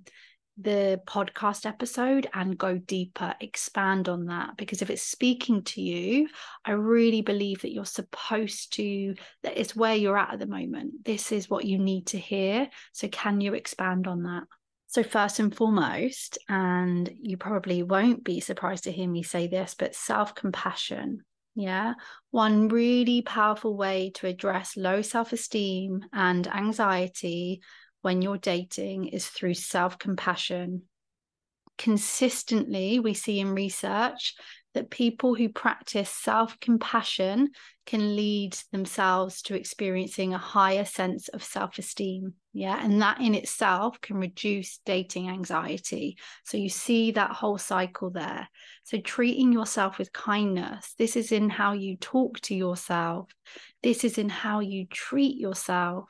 the 0.61 1.01
podcast 1.07 1.65
episode 1.65 2.27
and 2.33 2.57
go 2.57 2.77
deeper, 2.77 3.33
expand 3.39 4.09
on 4.09 4.25
that. 4.25 4.57
Because 4.57 4.81
if 4.81 4.89
it's 4.89 5.01
speaking 5.01 5.63
to 5.63 5.81
you, 5.81 6.27
I 6.65 6.71
really 6.71 7.21
believe 7.21 7.61
that 7.61 7.71
you're 7.71 7.85
supposed 7.85 8.73
to, 8.73 9.15
that 9.43 9.57
it's 9.57 9.75
where 9.75 9.95
you're 9.95 10.17
at 10.17 10.33
at 10.33 10.39
the 10.39 10.47
moment. 10.47 11.05
This 11.05 11.31
is 11.31 11.49
what 11.49 11.65
you 11.65 11.77
need 11.77 12.07
to 12.07 12.17
hear. 12.17 12.69
So, 12.93 13.07
can 13.07 13.41
you 13.41 13.53
expand 13.53 14.07
on 14.07 14.23
that? 14.23 14.43
So, 14.87 15.03
first 15.03 15.39
and 15.39 15.55
foremost, 15.55 16.37
and 16.49 17.09
you 17.21 17.37
probably 17.37 17.83
won't 17.83 18.23
be 18.23 18.39
surprised 18.39 18.85
to 18.85 18.91
hear 18.91 19.07
me 19.07 19.23
say 19.23 19.47
this, 19.47 19.75
but 19.77 19.95
self 19.95 20.35
compassion. 20.35 21.23
Yeah. 21.55 21.95
One 22.31 22.69
really 22.69 23.21
powerful 23.21 23.75
way 23.75 24.11
to 24.15 24.27
address 24.27 24.77
low 24.77 25.01
self 25.01 25.33
esteem 25.33 26.05
and 26.13 26.47
anxiety 26.47 27.61
when 28.01 28.21
you're 28.21 28.37
dating 28.37 29.07
is 29.07 29.27
through 29.27 29.55
self 29.55 29.97
compassion. 29.97 30.83
Consistently, 31.77 32.99
we 32.99 33.13
see 33.13 33.39
in 33.39 33.53
research 33.55 34.35
that 34.73 34.91
people 34.91 35.33
who 35.33 35.49
practice 35.49 36.09
self 36.09 36.59
compassion 36.59 37.49
can 37.85 38.15
lead 38.15 38.55
themselves 38.71 39.41
to 39.41 39.55
experiencing 39.55 40.33
a 40.33 40.37
higher 40.37 40.85
sense 40.85 41.27
of 41.29 41.43
self 41.43 41.77
esteem. 41.79 42.33
Yeah. 42.53 42.83
And 42.83 43.01
that 43.01 43.19
in 43.19 43.33
itself 43.33 43.99
can 44.01 44.17
reduce 44.17 44.79
dating 44.85 45.29
anxiety. 45.29 46.17
So 46.45 46.57
you 46.57 46.69
see 46.69 47.11
that 47.11 47.31
whole 47.31 47.57
cycle 47.57 48.11
there. 48.11 48.47
So 48.83 48.99
treating 48.99 49.51
yourself 49.51 49.97
with 49.97 50.13
kindness, 50.13 50.93
this 50.97 51.15
is 51.15 51.31
in 51.31 51.49
how 51.49 51.73
you 51.73 51.97
talk 51.97 52.39
to 52.41 52.55
yourself, 52.55 53.31
this 53.81 54.03
is 54.03 54.17
in 54.17 54.29
how 54.29 54.59
you 54.59 54.85
treat 54.85 55.37
yourself 55.37 56.09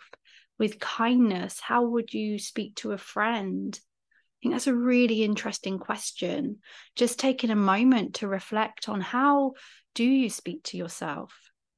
with 0.60 0.80
kindness? 0.80 1.60
How 1.60 1.84
would 1.84 2.13
you 2.13 2.38
speak 2.38 2.75
to 2.75 2.92
a 2.92 2.98
friend? 2.98 3.78
I 3.78 4.38
think 4.44 4.54
that's 4.54 4.68
a 4.68 4.75
really 4.75 5.24
interesting 5.24 5.80
question. 5.80 6.58
Just 6.96 7.18
taking 7.18 7.50
a 7.50 7.56
moment 7.56 8.16
to 8.16 8.28
reflect 8.28 8.88
on 8.88 9.01
how 9.01 9.54
do 9.96 10.04
you 10.04 10.30
speak 10.30 10.63
to 10.66 10.78
yourself? 10.78 11.34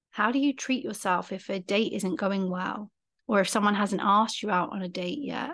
How 0.10 0.32
do 0.32 0.40
you 0.40 0.54
treat 0.54 0.84
yourself 0.84 1.32
if 1.32 1.50
a 1.50 1.60
date 1.60 1.94
isn't 1.94 2.20
going 2.20 2.50
well 2.50 2.92
or 3.28 3.40
if 3.40 3.48
someone 3.48 3.76
hasn't 3.76 4.02
asked 4.04 4.44
you 4.44 4.50
out 4.50 4.72
on 4.74 4.82
a 4.82 4.90
date 4.90 5.20
yet? 5.22 5.52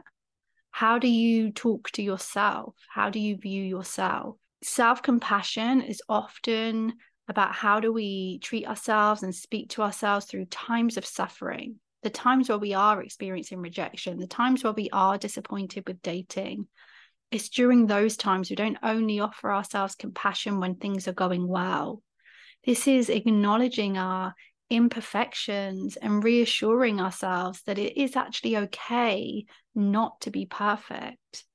How 0.72 0.98
do 0.98 1.08
you 1.08 1.52
talk 1.52 1.92
to 1.92 2.04
yourself? 2.04 2.76
How 2.90 3.10
do 3.10 3.20
you 3.20 3.38
view 3.38 3.64
yourself? 3.64 4.38
Self 4.64 5.02
compassion 5.02 5.82
is 5.82 6.02
often 6.10 6.94
about 7.28 7.54
how 7.54 7.80
do 7.80 7.92
we 7.92 8.40
treat 8.40 8.68
ourselves 8.68 9.22
and 9.22 9.36
speak 9.36 9.70
to 9.72 9.82
ourselves 9.82 10.26
through 10.26 10.46
times 10.46 10.98
of 10.98 11.06
suffering 11.06 11.80
the 12.04 12.10
times 12.10 12.50
where 12.50 12.58
we 12.58 12.74
are 12.74 13.02
experiencing 13.02 13.60
rejection, 13.60 14.18
the 14.20 14.28
times 14.28 14.64
where 14.64 14.74
we 14.74 14.90
are 14.92 15.18
disappointed 15.18 15.88
with 15.88 16.02
dating, 16.02 16.68
it's 17.32 17.50
during 17.50 17.88
those 17.88 18.16
times 18.16 18.50
we 18.50 18.56
don't 18.56 18.78
only 18.84 19.20
offer 19.20 19.52
ourselves 19.52 19.96
compassion 19.96 20.60
when 20.60 20.76
things 20.76 21.08
are 21.08 21.14
going 21.14 21.48
well. 21.48 22.02
This 22.66 22.88
is 22.88 23.10
acknowledging 23.10 23.98
our 23.98 24.34
imperfections 24.70 25.96
and 25.96 26.24
reassuring 26.24 27.00
ourselves 27.00 27.62
that 27.64 27.78
it 27.78 27.98
is 27.98 28.16
actually 28.16 28.58
okay 28.58 29.46
not 29.76 30.22
to 30.22 30.32
be 30.32 30.46
perfect. 30.46 31.46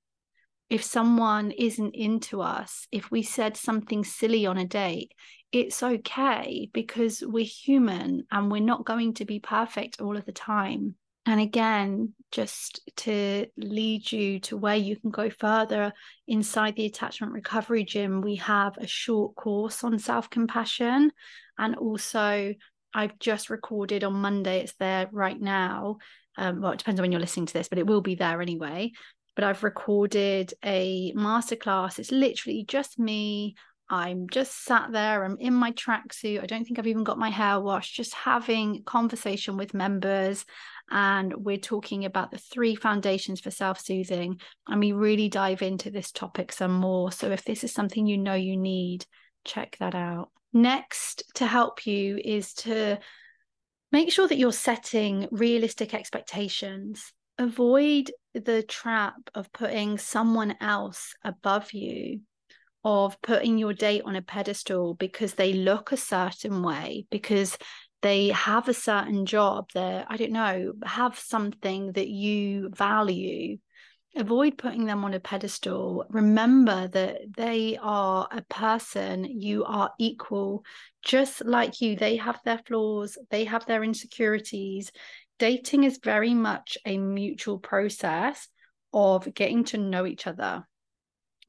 If 0.73 0.83
someone 0.83 1.51
isn't 1.51 1.95
into 1.95 2.41
us, 2.41 2.89
if 2.91 3.11
we 3.11 3.23
said 3.23 3.59
something 3.59 4.05
silly 4.05 4.47
on 4.47 4.57
a 4.57 4.65
date, 4.65 5.13
it's 5.53 5.83
okay 5.83 6.71
because 6.73 7.23
we're 7.23 7.45
human 7.45 8.27
and 8.31 8.51
we're 8.51 8.63
not 8.63 8.87
going 8.87 9.13
to 9.17 9.27
be 9.27 9.39
perfect 9.39 10.01
all 10.01 10.17
of 10.17 10.25
the 10.25 10.33
time. 10.33 10.95
And 11.27 11.43
again, 11.43 12.15
just 12.31 12.81
to 12.97 13.49
lead 13.59 14.11
you 14.11 14.41
to 14.41 14.57
where 14.57 14.77
you 14.77 14.97
can 14.97 15.11
go 15.11 15.29
further 15.29 15.93
inside 16.27 16.77
the 16.77 16.87
attachment 16.87 17.35
recovery 17.35 17.85
gym, 17.85 18.23
we 18.23 18.37
have 18.37 18.79
a 18.79 18.87
short 18.87 19.35
course 19.35 19.85
on 19.85 19.99
self 19.99 20.31
compassion. 20.31 21.13
And 21.59 21.77
also, 21.77 22.55
I've 22.95 23.19
just 23.19 23.51
recorded 23.51 24.05
on 24.05 24.15
Monday, 24.15 24.61
it's 24.61 24.73
there 24.81 25.11
right 25.13 25.39
now. 25.39 25.99
Um, 26.39 26.63
well, 26.63 26.73
it 26.73 26.79
depends 26.79 26.99
on 26.99 27.05
when 27.05 27.13
you're 27.13 27.21
listening 27.21 27.45
to 27.45 27.53
this, 27.53 27.69
but 27.69 27.77
it 27.77 27.87
will 27.87 28.01
be 28.01 28.15
there 28.15 28.41
anyway. 28.41 28.93
But 29.35 29.45
I've 29.45 29.65
recorded 29.65 30.53
a 30.65 31.13
masterclass. 31.15 31.99
It's 31.99 32.13
literally 32.13 32.65
just 32.67 32.99
me 32.99 33.55
I'm 33.93 34.27
just 34.31 34.65
sat 34.65 34.91
there, 34.91 35.23
I'm 35.23 35.37
in 35.39 35.53
my 35.53 35.71
tracksuit. 35.73 36.43
I 36.43 36.47
don't 36.47 36.65
think 36.65 36.79
I've 36.79 36.87
even 36.87 37.05
got 37.05 37.19
my 37.19 37.29
hair 37.29 37.61
washed, 37.61 37.95
just 37.95 38.15
having 38.15 38.85
conversation 38.85 39.59
with 39.59 39.75
members. 39.75 40.47
And 40.91 41.35
we're 41.37 41.59
talking 41.59 42.07
about 42.07 42.31
the 42.31 42.39
three 42.39 42.75
foundations 42.75 43.41
for 43.41 43.51
self 43.51 43.79
soothing. 43.79 44.41
And 44.67 44.81
we 44.81 44.93
really 44.93 45.29
dive 45.29 45.61
into 45.61 45.91
this 45.91 46.11
topic 46.11 46.53
some 46.53 46.73
more. 46.73 47.13
So 47.13 47.31
if 47.33 47.45
this 47.45 47.65
is 47.65 47.73
something 47.73 48.07
you 48.07 48.17
know 48.17 48.35
you 48.35 48.57
need, 48.57 49.05
check 49.45 49.77
that 49.79 49.95
out. 49.95 50.31
Next, 50.55 51.25
to 51.35 51.47
help 51.47 51.87
you 51.87 52.17
is 52.17 52.55
to 52.55 52.99
make 53.91 54.11
sure 54.11 54.27
that 54.27 54.39
you're 54.39 54.53
setting 54.53 55.29
realistic 55.31 55.93
expectations. 55.93 57.13
Avoid 57.39 58.11
the 58.35 58.63
trap 58.63 59.15
of 59.35 59.53
putting 59.53 59.99
someone 59.99 60.57
else 60.61 61.15
above 61.25 61.73
you 61.73 62.21
of 62.85 63.21
putting 63.23 63.59
your 63.59 63.73
date 63.73 64.03
on 64.05 64.17
a 64.17 64.23
pedestal 64.23 64.95
because 64.95 65.35
they 65.35 65.53
look 65.53 65.93
a 65.93 65.97
certain 65.97 66.63
way, 66.63 67.07
because 67.11 67.57
they 68.03 68.29
have 68.29 68.69
a 68.69 68.75
certain 68.75 69.27
job, 69.27 69.69
they 69.75 70.05
I 70.07 70.17
don't 70.17 70.33
know, 70.33 70.73
have 70.85 71.19
something 71.19 71.93
that 71.93 72.09
you 72.09 72.71
value. 72.71 73.59
Avoid 74.15 74.59
putting 74.59 74.85
them 74.85 75.05
on 75.05 75.15
a 75.15 75.21
pedestal. 75.21 76.05
Remember 76.11 76.87
that 76.89 77.21
they 77.35 77.79
are 77.81 78.29
a 78.31 78.43
person, 78.43 79.25
you 79.25 79.65
are 79.65 79.91
equal, 79.99 80.65
just 81.03 81.43
like 81.47 81.81
you. 81.81 81.97
They 81.97 82.17
have 82.17 82.39
their 82.45 82.61
flaws, 82.67 83.17
they 83.31 83.45
have 83.45 83.65
their 83.65 83.83
insecurities. 83.83 84.93
Dating 85.39 85.85
is 85.85 85.99
very 86.03 86.35
much 86.35 86.79
a 86.85 86.99
mutual 86.99 87.59
process 87.59 88.49
of 88.93 89.33
getting 89.35 89.65
to 89.65 89.79
know 89.79 90.07
each 90.07 90.27
other 90.27 90.67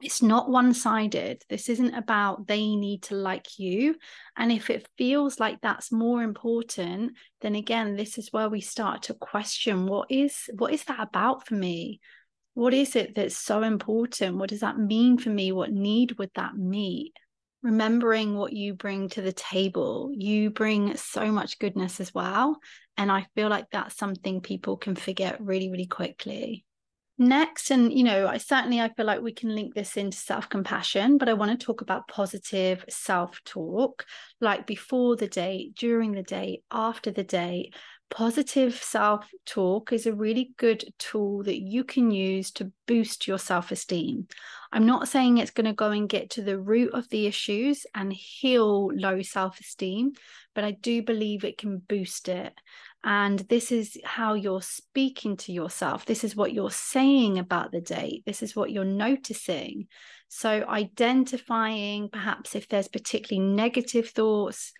it's 0.04 0.22
not 0.22 0.50
one 0.50 0.74
sided. 0.74 1.42
This 1.48 1.68
isn't 1.68 1.94
about 1.94 2.46
they 2.46 2.76
need 2.76 3.04
to 3.04 3.14
like 3.14 3.58
you. 3.58 3.96
And 4.36 4.52
if 4.52 4.68
it 4.68 4.86
feels 4.98 5.40
like 5.40 5.60
that's 5.60 5.90
more 5.90 6.22
important, 6.22 7.12
then 7.40 7.54
again, 7.54 7.96
this 7.96 8.18
is 8.18 8.32
where 8.32 8.48
we 8.48 8.60
start 8.60 9.04
to 9.04 9.14
question 9.14 9.86
what 9.86 10.10
is 10.10 10.50
what 10.56 10.72
is 10.72 10.84
that 10.84 11.00
about 11.00 11.46
for 11.46 11.54
me? 11.54 12.00
What 12.52 12.74
is 12.74 12.96
it 12.96 13.14
that's 13.14 13.36
so 13.36 13.62
important? 13.62 14.36
What 14.36 14.50
does 14.50 14.60
that 14.60 14.78
mean 14.78 15.18
for 15.18 15.30
me? 15.30 15.52
What 15.52 15.72
need 15.72 16.18
would 16.18 16.30
that 16.34 16.54
meet? 16.54 17.14
Remembering 17.64 18.36
what 18.36 18.52
you 18.52 18.74
bring 18.74 19.08
to 19.08 19.22
the 19.22 19.32
table. 19.32 20.12
You 20.14 20.50
bring 20.50 20.96
so 20.96 21.32
much 21.32 21.58
goodness 21.58 21.98
as 21.98 22.14
well. 22.14 22.58
And 22.96 23.10
I 23.10 23.26
feel 23.34 23.48
like 23.48 23.66
that's 23.72 23.96
something 23.96 24.42
people 24.42 24.76
can 24.76 24.94
forget 24.94 25.40
really, 25.40 25.70
really 25.70 25.86
quickly. 25.86 26.64
Next, 27.16 27.70
and 27.70 27.92
you 27.92 28.02
know, 28.02 28.26
I 28.26 28.38
certainly 28.38 28.80
I 28.80 28.92
feel 28.92 29.06
like 29.06 29.22
we 29.22 29.32
can 29.32 29.54
link 29.54 29.72
this 29.72 29.96
into 29.96 30.16
self-compassion, 30.16 31.16
but 31.16 31.28
I 31.28 31.34
want 31.34 31.58
to 31.58 31.64
talk 31.64 31.80
about 31.80 32.08
positive 32.08 32.84
self-talk, 32.88 34.04
like 34.40 34.66
before 34.66 35.14
the 35.14 35.28
date, 35.28 35.76
during 35.76 36.12
the 36.12 36.24
date, 36.24 36.64
after 36.72 37.12
the 37.12 37.22
date. 37.22 37.74
Positive 38.10 38.74
self 38.74 39.28
talk 39.44 39.92
is 39.92 40.06
a 40.06 40.14
really 40.14 40.52
good 40.56 40.84
tool 40.98 41.42
that 41.42 41.60
you 41.60 41.82
can 41.82 42.12
use 42.12 42.52
to 42.52 42.70
boost 42.86 43.26
your 43.26 43.38
self 43.38 43.72
esteem. 43.72 44.28
I'm 44.70 44.86
not 44.86 45.08
saying 45.08 45.38
it's 45.38 45.50
going 45.50 45.66
to 45.66 45.72
go 45.72 45.90
and 45.90 46.08
get 46.08 46.30
to 46.30 46.42
the 46.42 46.58
root 46.58 46.94
of 46.94 47.08
the 47.08 47.26
issues 47.26 47.86
and 47.94 48.12
heal 48.12 48.90
low 48.94 49.22
self 49.22 49.58
esteem, 49.58 50.12
but 50.54 50.62
I 50.62 50.72
do 50.72 51.02
believe 51.02 51.44
it 51.44 51.58
can 51.58 51.78
boost 51.78 52.28
it. 52.28 52.52
And 53.02 53.40
this 53.40 53.70
is 53.70 53.98
how 54.04 54.34
you're 54.34 54.62
speaking 54.62 55.36
to 55.38 55.52
yourself. 55.52 56.06
This 56.06 56.24
is 56.24 56.34
what 56.34 56.54
you're 56.54 56.70
saying 56.70 57.38
about 57.38 57.70
the 57.70 57.82
date. 57.82 58.22
This 58.24 58.42
is 58.42 58.56
what 58.56 58.70
you're 58.70 58.84
noticing. 58.84 59.88
So, 60.28 60.64
identifying 60.68 62.08
perhaps 62.08 62.54
if 62.54 62.68
there's 62.68 62.88
particularly 62.88 63.46
negative 63.46 64.08
thoughts, 64.08 64.72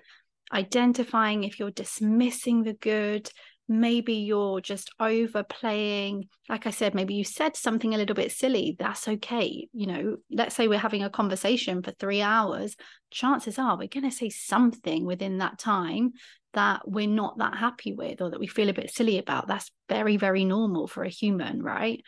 identifying 0.53 1.45
if 1.45 1.59
you're 1.59 1.71
dismissing 1.71 2.63
the 2.63 2.75
good, 2.75 3.31
maybe 3.69 4.15
you're 4.15 4.61
just 4.61 4.91
overplaying. 5.01 6.29
Like 6.49 6.67
I 6.67 6.71
said, 6.71 6.95
maybe 6.95 7.15
you 7.15 7.25
said 7.25 7.57
something 7.57 7.95
a 7.95 7.97
little 7.97 8.15
bit 8.15 8.33
silly. 8.33 8.77
That's 8.79 9.09
okay. 9.09 9.69
You 9.73 9.87
know, 9.87 10.17
let's 10.31 10.55
say 10.55 10.69
we're 10.69 10.79
having 10.79 11.03
a 11.03 11.11
conversation 11.11 11.83
for 11.83 11.93
three 11.93 12.21
hours. 12.21 12.77
Chances 13.11 13.59
are 13.59 13.77
we're 13.77 13.89
going 13.89 14.09
to 14.09 14.17
say 14.17 14.29
something 14.29 15.07
within 15.07 15.39
that 15.39 15.59
time 15.59 16.13
that 16.53 16.83
we're 16.87 17.09
not 17.09 17.39
that 17.39 17.57
happy 17.57 17.93
with 17.93 18.21
or 18.21 18.31
that 18.31 18.41
we 18.41 18.47
feel 18.47 18.69
a 18.69 18.75
bit 18.75 18.93
silly 18.93 19.19
about. 19.19 19.49
That's 19.49 19.71
very, 19.89 20.17
very 20.17 20.45
normal 20.45 20.87
for 20.87 21.03
a 21.03 21.09
human, 21.09 21.63
right? 21.63 22.03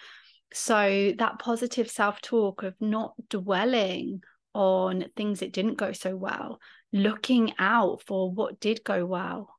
So 0.52 1.12
that 1.18 1.38
positive 1.38 1.90
self 1.90 2.20
talk 2.20 2.62
of 2.62 2.74
not 2.80 3.14
dwelling 3.28 4.22
on 4.54 5.06
things 5.16 5.40
that 5.40 5.52
didn't 5.52 5.74
go 5.74 5.92
so 5.92 6.16
well, 6.16 6.60
looking 6.92 7.52
out 7.58 8.02
for 8.06 8.30
what 8.30 8.60
did 8.60 8.84
go 8.84 9.04
well, 9.04 9.54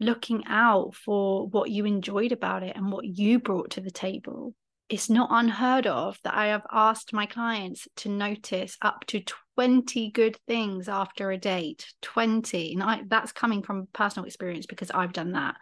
looking 0.00 0.44
out 0.46 0.94
for 0.94 1.46
what 1.48 1.70
you 1.70 1.84
enjoyed 1.84 2.32
about 2.32 2.62
it 2.62 2.76
and 2.76 2.90
what 2.90 3.04
you 3.04 3.38
brought 3.38 3.70
to 3.72 3.80
the 3.80 3.90
table. 3.90 4.54
It's 4.88 5.08
not 5.08 5.30
unheard 5.32 5.86
of 5.86 6.18
that 6.24 6.34
I 6.34 6.48
have 6.48 6.66
asked 6.70 7.12
my 7.12 7.26
clients 7.26 7.88
to 7.96 8.10
notice 8.10 8.76
up 8.82 9.04
to 9.06 9.22
20 9.56 10.10
good 10.10 10.36
things 10.46 10.88
after 10.88 11.30
a 11.30 11.38
date. 11.38 11.86
20. 12.02 12.74
And 12.74 12.82
I, 12.82 13.02
that's 13.08 13.32
coming 13.32 13.62
from 13.62 13.88
personal 13.92 14.26
experience 14.26 14.66
because 14.66 14.90
I've 14.90 15.14
done 15.14 15.32
that. 15.32 15.56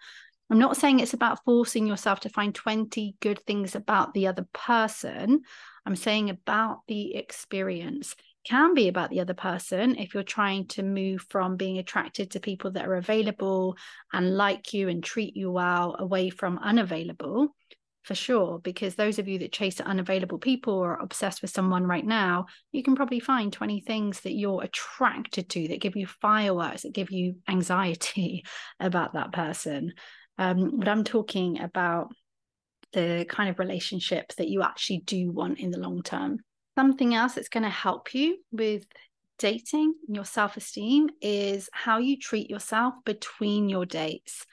I'm 0.50 0.58
not 0.58 0.76
saying 0.76 1.00
it's 1.00 1.14
about 1.14 1.44
forcing 1.44 1.86
yourself 1.86 2.20
to 2.20 2.28
find 2.28 2.54
20 2.54 3.16
good 3.20 3.40
things 3.46 3.74
about 3.74 4.12
the 4.12 4.26
other 4.26 4.46
person. 4.52 5.42
I'm 5.86 5.96
saying 5.96 6.28
about 6.28 6.80
the 6.88 7.14
experience 7.14 8.14
can 8.44 8.74
be 8.74 8.88
about 8.88 9.10
the 9.10 9.20
other 9.20 9.34
person 9.34 9.96
if 9.96 10.14
you're 10.14 10.22
trying 10.22 10.66
to 10.66 10.82
move 10.82 11.24
from 11.28 11.56
being 11.56 11.78
attracted 11.78 12.30
to 12.30 12.40
people 12.40 12.72
that 12.72 12.86
are 12.86 12.96
available 12.96 13.76
and 14.12 14.36
like 14.36 14.72
you 14.74 14.88
and 14.88 15.02
treat 15.02 15.36
you 15.36 15.50
well 15.50 15.96
away 15.98 16.30
from 16.30 16.58
unavailable 16.58 17.54
for 18.02 18.14
sure 18.16 18.58
because 18.58 18.94
those 18.96 19.18
of 19.18 19.28
you 19.28 19.38
that 19.38 19.52
chase 19.52 19.80
unavailable 19.80 20.38
people 20.38 20.74
or 20.74 20.94
are 20.94 21.02
obsessed 21.02 21.40
with 21.40 21.52
someone 21.52 21.86
right 21.86 22.04
now 22.04 22.46
you 22.72 22.82
can 22.82 22.96
probably 22.96 23.20
find 23.20 23.52
20 23.52 23.80
things 23.80 24.20
that 24.20 24.34
you're 24.34 24.62
attracted 24.62 25.48
to 25.48 25.68
that 25.68 25.80
give 25.80 25.96
you 25.96 26.06
fireworks 26.06 26.82
that 26.82 26.92
give 26.92 27.10
you 27.10 27.36
anxiety 27.48 28.44
about 28.80 29.14
that 29.14 29.32
person. 29.32 29.92
Um, 30.38 30.78
but 30.78 30.88
i'm 30.88 31.04
talking 31.04 31.60
about 31.60 32.08
the 32.92 33.24
kind 33.28 33.48
of 33.48 33.58
relationship 33.58 34.32
that 34.36 34.48
you 34.48 34.62
actually 34.62 35.02
do 35.04 35.30
want 35.30 35.60
in 35.60 35.70
the 35.70 35.78
long 35.78 36.02
term 36.02 36.38
Something 36.76 37.14
else 37.14 37.34
that's 37.34 37.48
going 37.48 37.64
to 37.64 37.68
help 37.68 38.14
you 38.14 38.38
with 38.50 38.86
dating 39.38 39.94
your 40.08 40.24
self 40.24 40.56
esteem 40.56 41.10
is 41.20 41.68
how 41.72 41.98
you 41.98 42.16
treat 42.18 42.48
yourself 42.48 42.94
between 43.04 43.68
your 43.68 43.84
dates. 43.84 44.46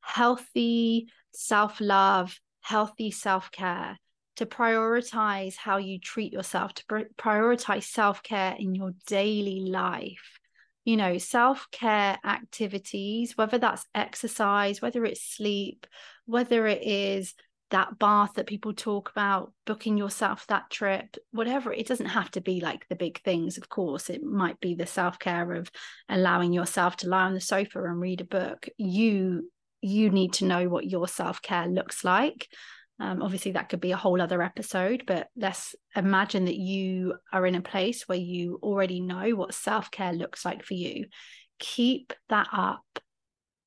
Healthy 0.00 1.08
self 1.34 1.80
love, 1.80 2.38
healthy 2.60 3.10
self 3.10 3.50
care, 3.50 3.98
to 4.36 4.46
prioritize 4.46 5.56
how 5.56 5.78
you 5.78 5.98
treat 5.98 6.32
yourself, 6.32 6.74
to 6.74 6.84
prioritize 7.18 7.84
self 7.84 8.22
care 8.22 8.54
in 8.58 8.74
your 8.74 8.92
daily 9.06 9.60
life. 9.60 10.38
You 10.84 10.96
know, 10.96 11.18
self 11.18 11.66
care 11.72 12.16
activities, 12.24 13.36
whether 13.36 13.58
that's 13.58 13.84
exercise, 13.94 14.80
whether 14.80 15.04
it's 15.04 15.22
sleep, 15.22 15.86
whether 16.24 16.66
it 16.66 16.82
is 16.82 17.34
that 17.70 17.98
bath 17.98 18.34
that 18.34 18.46
people 18.46 18.72
talk 18.72 19.10
about, 19.10 19.52
booking 19.64 19.98
yourself 19.98 20.46
that 20.46 20.70
trip, 20.70 21.16
whatever. 21.32 21.72
It 21.72 21.86
doesn't 21.86 22.06
have 22.06 22.30
to 22.32 22.40
be 22.40 22.60
like 22.60 22.86
the 22.88 22.94
big 22.96 23.20
things, 23.22 23.58
of 23.58 23.68
course. 23.68 24.08
It 24.08 24.22
might 24.22 24.60
be 24.60 24.74
the 24.74 24.86
self 24.86 25.18
care 25.18 25.52
of 25.52 25.70
allowing 26.08 26.52
yourself 26.52 26.96
to 26.98 27.08
lie 27.08 27.24
on 27.24 27.34
the 27.34 27.40
sofa 27.40 27.82
and 27.84 28.00
read 28.00 28.20
a 28.20 28.24
book. 28.24 28.68
You 28.76 29.50
you 29.80 30.10
need 30.10 30.34
to 30.34 30.44
know 30.44 30.68
what 30.68 30.86
your 30.86 31.08
self 31.08 31.42
care 31.42 31.66
looks 31.66 32.04
like. 32.04 32.48
Um, 32.98 33.20
obviously, 33.20 33.52
that 33.52 33.68
could 33.68 33.80
be 33.80 33.92
a 33.92 33.96
whole 33.96 34.22
other 34.22 34.42
episode, 34.42 35.02
but 35.06 35.28
let's 35.36 35.74
imagine 35.94 36.46
that 36.46 36.56
you 36.56 37.14
are 37.32 37.46
in 37.46 37.54
a 37.54 37.60
place 37.60 38.04
where 38.08 38.18
you 38.18 38.58
already 38.62 39.00
know 39.00 39.30
what 39.30 39.54
self 39.54 39.90
care 39.90 40.12
looks 40.12 40.44
like 40.44 40.62
for 40.62 40.74
you. 40.74 41.06
Keep 41.58 42.14
that 42.28 42.48
up. 42.52 42.84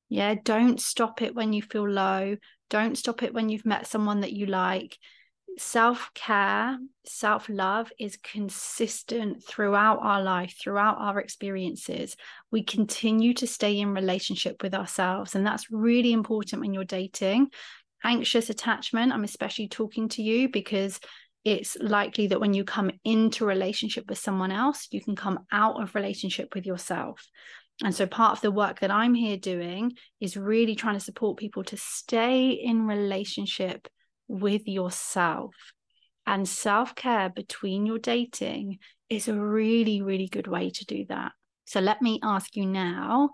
Yeah, 0.09 0.35
don't 0.43 0.81
stop 0.81 1.21
it 1.21 1.35
when 1.35 1.53
you 1.53 1.61
feel 1.61 1.87
low. 1.87 2.37
Don't 2.69 2.97
stop 2.97 3.23
it 3.23 3.33
when 3.33 3.49
you've 3.49 3.65
met 3.65 3.87
someone 3.87 4.21
that 4.21 4.33
you 4.33 4.45
like. 4.45 4.97
Self 5.57 6.11
care, 6.13 6.77
self 7.05 7.49
love 7.49 7.91
is 7.99 8.17
consistent 8.17 9.43
throughout 9.43 9.99
our 10.01 10.21
life, 10.21 10.55
throughout 10.61 10.97
our 10.99 11.19
experiences. 11.19 12.15
We 12.51 12.63
continue 12.63 13.33
to 13.35 13.47
stay 13.47 13.79
in 13.79 13.93
relationship 13.93 14.63
with 14.63 14.73
ourselves. 14.73 15.35
And 15.35 15.45
that's 15.45 15.71
really 15.71 16.13
important 16.13 16.61
when 16.61 16.73
you're 16.73 16.85
dating. 16.85 17.49
Anxious 18.03 18.49
attachment, 18.49 19.11
I'm 19.11 19.25
especially 19.25 19.67
talking 19.67 20.07
to 20.09 20.21
you 20.21 20.47
because 20.49 20.99
it's 21.45 21.77
likely 21.79 22.27
that 22.27 22.39
when 22.39 22.53
you 22.53 22.63
come 22.63 22.91
into 23.03 23.45
relationship 23.45 24.07
with 24.07 24.17
someone 24.17 24.51
else, 24.51 24.87
you 24.91 25.01
can 25.01 25.15
come 25.15 25.39
out 25.51 25.81
of 25.81 25.95
relationship 25.95 26.53
with 26.53 26.65
yourself. 26.65 27.27
And 27.83 27.95
so 27.95 28.05
part 28.05 28.33
of 28.33 28.41
the 28.41 28.51
work 28.51 28.81
that 28.81 28.91
I'm 28.91 29.13
here 29.13 29.37
doing 29.37 29.93
is 30.19 30.35
really 30.35 30.75
trying 30.75 30.95
to 30.95 30.99
support 30.99 31.37
people 31.37 31.63
to 31.65 31.77
stay 31.77 32.49
in 32.51 32.85
relationship 32.85 33.87
with 34.27 34.67
yourself. 34.67 35.55
And 36.25 36.47
self 36.47 36.93
care 36.93 37.29
between 37.29 37.85
your 37.85 37.97
dating 37.97 38.79
is 39.09 39.27
a 39.27 39.39
really, 39.39 40.01
really 40.01 40.27
good 40.27 40.47
way 40.47 40.69
to 40.69 40.85
do 40.85 41.05
that. 41.09 41.31
So 41.65 41.79
let 41.79 42.01
me 42.01 42.19
ask 42.21 42.55
you 42.55 42.65
now 42.65 43.29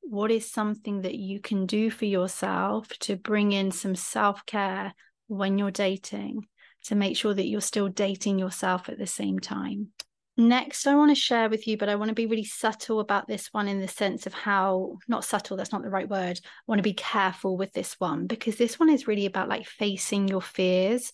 what 0.00 0.30
is 0.30 0.50
something 0.50 1.02
that 1.02 1.14
you 1.14 1.40
can 1.40 1.66
do 1.66 1.90
for 1.90 2.06
yourself 2.06 2.88
to 3.00 3.16
bring 3.16 3.52
in 3.52 3.70
some 3.70 3.94
self 3.94 4.44
care 4.46 4.94
when 5.28 5.58
you're 5.58 5.70
dating 5.70 6.46
to 6.84 6.94
make 6.94 7.16
sure 7.16 7.32
that 7.32 7.46
you're 7.46 7.60
still 7.60 7.88
dating 7.88 8.38
yourself 8.38 8.88
at 8.88 8.98
the 8.98 9.06
same 9.06 9.38
time? 9.38 9.88
Next, 10.38 10.86
I 10.86 10.94
want 10.94 11.10
to 11.10 11.14
share 11.14 11.50
with 11.50 11.68
you, 11.68 11.76
but 11.76 11.90
I 11.90 11.96
want 11.96 12.08
to 12.08 12.14
be 12.14 12.24
really 12.24 12.44
subtle 12.44 13.00
about 13.00 13.28
this 13.28 13.48
one 13.52 13.68
in 13.68 13.80
the 13.80 13.88
sense 13.88 14.26
of 14.26 14.32
how, 14.32 14.96
not 15.06 15.26
subtle, 15.26 15.58
that's 15.58 15.72
not 15.72 15.82
the 15.82 15.90
right 15.90 16.08
word. 16.08 16.40
I 16.42 16.48
want 16.66 16.78
to 16.78 16.82
be 16.82 16.94
careful 16.94 17.58
with 17.58 17.72
this 17.72 17.96
one 17.98 18.26
because 18.26 18.56
this 18.56 18.80
one 18.80 18.88
is 18.88 19.06
really 19.06 19.26
about 19.26 19.50
like 19.50 19.66
facing 19.66 20.28
your 20.28 20.40
fears. 20.40 21.12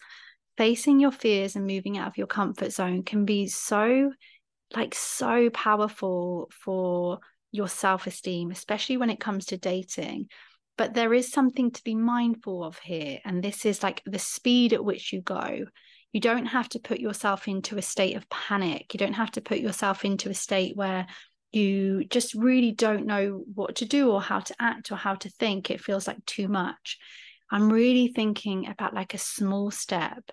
Facing 0.57 1.01
your 1.01 1.11
fears 1.11 1.57
and 1.57 1.67
moving 1.67 1.99
out 1.99 2.09
of 2.09 2.17
your 2.17 2.27
comfort 2.29 2.73
zone 2.73 3.03
can 3.03 3.25
be 3.25 3.49
so, 3.49 4.13
like, 4.75 4.95
so 4.95 5.51
powerful 5.51 6.51
for 6.65 7.19
your 7.51 7.69
self 7.69 8.07
esteem, 8.07 8.53
especially 8.53 8.99
when 8.99 9.11
it 9.11 9.21
comes 9.21 9.47
to 9.47 9.57
dating. 9.57 10.29
But 10.77 10.95
there 10.95 11.13
is 11.13 11.33
something 11.33 11.73
to 11.73 11.83
be 11.83 11.97
mindful 11.97 12.63
of 12.63 12.79
here. 12.79 13.19
And 13.25 13.43
this 13.43 13.67
is 13.67 13.83
like 13.83 14.01
the 14.07 14.19
speed 14.21 14.73
at 14.73 14.85
which 14.85 15.13
you 15.13 15.23
go 15.23 15.65
you 16.13 16.21
don't 16.21 16.47
have 16.47 16.69
to 16.71 16.79
put 16.79 17.01
yourself 17.01 17.49
into 17.49 17.77
a 17.77 17.83
state 17.83 18.17
of 18.17 18.29
panic. 18.31 18.95
You 18.95 18.99
don't 18.99 19.15
have 19.15 19.31
to 19.33 19.41
put 19.41 19.59
yourself 19.59 20.05
into 20.05 20.31
a 20.31 20.35
state 20.35 20.77
where 20.77 21.07
you 21.53 22.05
just 22.05 22.35
really 22.35 22.73
don't 22.73 23.07
know 23.07 23.43
what 23.55 23.77
to 23.77 23.85
do 23.85 24.11
or 24.11 24.21
how 24.21 24.41
to 24.41 24.55
act 24.59 24.91
or 24.91 24.97
how 24.97 25.15
to 25.17 25.31
think. 25.31 25.71
It 25.71 25.83
feels 25.83 26.07
like 26.07 26.25
too 26.25 26.49
much. 26.49 26.99
I'm 27.51 27.71
really 27.71 28.09
thinking 28.09 28.69
about 28.69 28.95
like 28.95 29.15
a 29.15 29.19
small 29.19 29.71
step. 29.71 30.31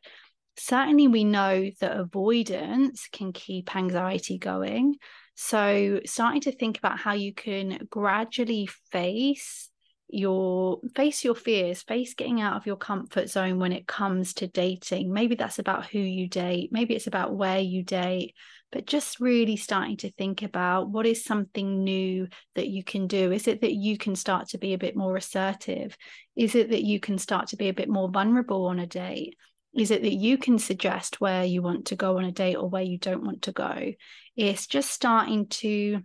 Certainly, 0.58 1.10
we 1.10 1.26
know 1.26 1.70
that 1.82 1.98
avoidance 1.98 3.10
can 3.12 3.34
keep 3.34 3.76
anxiety 3.76 4.38
going. 4.38 4.96
So, 5.36 6.00
starting 6.06 6.42
to 6.42 6.52
think 6.54 6.78
about 6.78 6.98
how 6.98 7.14
you 7.14 7.34
can 7.34 7.88
gradually 7.90 8.70
face 8.92 9.70
your 10.08 10.80
face 10.96 11.24
your 11.24 11.36
fears 11.36 11.82
face 11.82 12.14
getting 12.14 12.40
out 12.40 12.56
of 12.56 12.66
your 12.66 12.76
comfort 12.76 13.30
zone 13.30 13.60
when 13.60 13.72
it 13.72 13.88
comes 13.88 14.34
to 14.36 14.48
dating. 14.48 15.12
Maybe 15.12 15.36
that's 15.36 15.60
about 15.60 15.86
who 15.88 16.00
you 16.00 16.28
date 16.28 16.70
maybe 16.72 16.96
it's 16.96 17.08
about 17.08 17.36
where 17.36 17.60
you 17.60 17.84
date 17.84 18.36
but 18.76 18.86
just 18.86 19.22
really 19.22 19.56
starting 19.56 19.96
to 19.96 20.12
think 20.12 20.44
about 20.44 20.90
what 20.90 21.06
is 21.06 21.24
something 21.24 21.86
new 21.86 22.28
that 22.56 22.68
you 22.68 22.84
can 22.84 23.08
do. 23.08 23.32
Is 23.32 23.48
it 23.48 23.62
that 23.62 23.74
you 23.74 23.98
can 23.98 24.16
start 24.18 24.50
to 24.50 24.58
be 24.58 24.74
a 24.74 24.78
bit 24.78 24.98
more 24.98 25.16
assertive? 25.16 25.96
Is 26.36 26.56
it 26.56 26.72
that 26.72 26.84
you 26.84 27.00
can 27.00 27.18
start 27.18 27.48
to 27.48 27.56
be 27.56 27.70
a 27.70 27.74
bit 27.74 27.88
more 27.88 28.10
vulnerable 28.10 28.66
on 28.66 28.80
a 28.80 28.86
date? 28.86 29.38
Is 29.74 29.92
it 29.92 30.02
that 30.02 30.14
you 30.14 30.38
can 30.38 30.60
suggest 30.60 31.22
where 31.22 31.46
you 31.46 31.62
want 31.62 31.86
to 31.88 31.96
go 31.96 32.18
on 32.18 32.26
a 32.26 32.34
date 32.34 32.56
or 32.56 32.68
where 32.68 32.82
you 32.82 32.98
don't 32.98 33.24
want 33.24 33.44
to 33.44 33.54
go? 33.54 33.94
It's 34.36 34.68
just 34.68 34.92
starting 34.92 35.48
to 35.48 36.02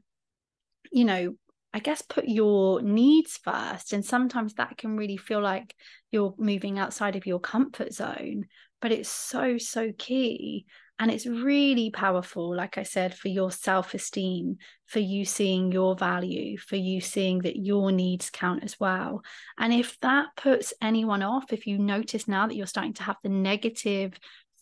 you 0.93 1.05
know 1.05 1.35
I 1.73 1.79
guess 1.79 2.03
put 2.03 2.27
your 2.27 2.83
needs 2.83 3.39
first. 3.43 3.93
And 3.93 4.05
sometimes 4.05 4.55
that 4.55 4.77
can 4.77 4.97
really 4.97 5.17
feel 5.17 5.41
like 5.41 5.75
you're 6.11 6.35
moving 6.39 6.79
outside 6.79 7.17
of 7.17 7.27
your 7.27 7.39
comfort 7.39 7.93
zone, 7.93 8.47
but 8.81 8.93
it's 8.93 9.09
so, 9.09 9.57
so 9.59 9.93
key. 9.97 10.67
And 10.99 11.11
it's 11.11 11.27
really 11.27 11.91
powerful, 11.91 12.55
like 12.55 12.77
I 12.77 12.83
said, 12.83 13.15
for 13.15 13.29
your 13.29 13.51
self 13.51 13.95
esteem, 13.95 14.59
for 14.87 14.99
you 14.99 15.25
seeing 15.25 15.73
your 15.73 15.97
value, 15.97 16.59
for 16.59 16.77
you 16.77 17.01
seeing 17.01 17.39
that 17.41 17.57
your 17.57 17.91
needs 17.91 18.29
count 18.29 18.65
as 18.65 18.79
well. 18.79 19.23
And 19.57 19.73
if 19.73 19.99
that 20.01 20.27
puts 20.37 20.75
anyone 20.83 21.23
off, 21.23 21.55
if 21.55 21.67
you 21.67 21.79
notice 21.79 22.29
now 22.29 22.47
that 22.47 22.55
you're 22.55 22.67
starting 22.67 22.93
to 22.95 23.03
have 23.05 23.17
the 23.23 23.31
negative 23.31 24.13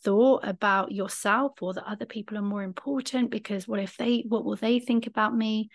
thought 0.05 0.47
about 0.47 0.93
yourself 0.93 1.61
or 1.61 1.75
that 1.75 1.91
other 1.91 2.07
people 2.07 2.39
are 2.39 2.43
more 2.43 2.63
important 2.63 3.33
because 3.33 3.67
what 3.67 3.81
if 3.81 3.97
they, 3.97 4.25
what 4.29 4.45
will 4.45 4.55
they 4.55 4.79
think 4.79 5.09
about 5.09 5.37
me? 5.37 5.71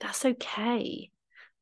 That's 0.00 0.24
okay. 0.24 1.10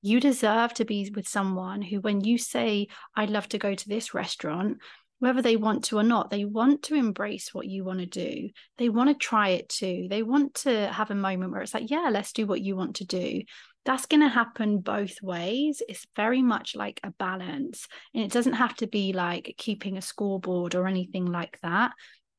You 0.01 0.21
deserve 0.21 0.75
to 0.75 0.85
be 0.85 1.11
with 1.15 1.29
someone 1.29 1.81
who, 1.81 2.01
when 2.01 2.23
you 2.23 2.37
say, 2.37 2.89
I'd 3.15 3.31
love 3.31 3.49
to 3.51 3.59
go 3.59 3.75
to 3.75 3.89
this 3.89 4.15
restaurant, 4.15 4.79
whether 5.21 5.41
they 5.41 5.55
want 5.55 5.85
to 5.85 5.99
or 5.99 6.03
not, 6.03 6.31
they 6.31 6.45
want 6.45 6.83
to 6.85 6.97
embrace 6.97 7.55
what 7.55 7.67
you 7.67 7.85
want 7.85 8.01
to 8.01 8.07
do. 8.07 8.51
They 8.79 8.89
want 8.89 9.11
to 9.11 9.15
try 9.15 9.51
it 9.51 9.69
too. 9.69 10.09
They 10.11 10.25
want 10.25 10.55
to 10.55 10.89
have 10.89 11.13
a 11.13 11.15
moment 11.15 11.53
where 11.53 11.63
it's 11.63 11.75
like, 11.75 11.91
yeah, 11.91 12.09
let's 12.11 12.33
do 12.33 12.45
what 12.45 12.61
you 12.61 12.75
want 12.75 12.97
to 12.97 13.05
do. 13.05 13.43
That's 13.85 14.07
going 14.07 14.23
to 14.23 14.29
happen 14.29 14.81
both 14.81 15.23
ways. 15.23 15.81
It's 15.89 16.07
very 16.17 16.43
much 16.43 16.75
like 16.75 16.99
a 17.05 17.13
balance. 17.13 17.87
And 18.13 18.25
it 18.25 18.33
doesn't 18.33 18.55
have 18.55 18.75
to 18.77 18.89
be 18.89 19.13
like 19.13 19.55
keeping 19.59 19.97
a 19.97 20.03
scoreboard 20.03 20.75
or 20.75 20.89
anything 20.89 21.27
like 21.27 21.61
that 21.63 21.93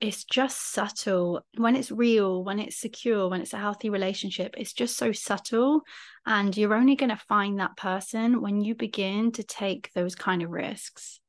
it's 0.03 0.25
just 0.25 0.73
subtle. 0.73 1.45
When 1.55 1.77
it's 1.77 1.89
real 1.89 2.43
when 2.43 2.59
it's 2.59 2.75
secure 2.75 3.29
when 3.29 3.39
it's 3.41 3.53
a 3.53 3.57
healthy 3.57 3.89
relationship 3.89 4.53
it's 4.57 4.73
just 4.73 4.97
so 4.97 5.13
subtle. 5.13 5.81
And 6.25 6.55
you're 6.55 6.73
only 6.73 6.95
going 6.95 7.09
to 7.09 7.17
find 7.29 7.59
that 7.59 7.77
person 7.77 8.41
when 8.41 8.59
you 8.61 8.75
begin 8.75 9.31
to 9.33 9.43
take 9.43 9.91
those 9.93 10.13
kind 10.13 10.43
of 10.43 10.49
risks. 10.49 11.21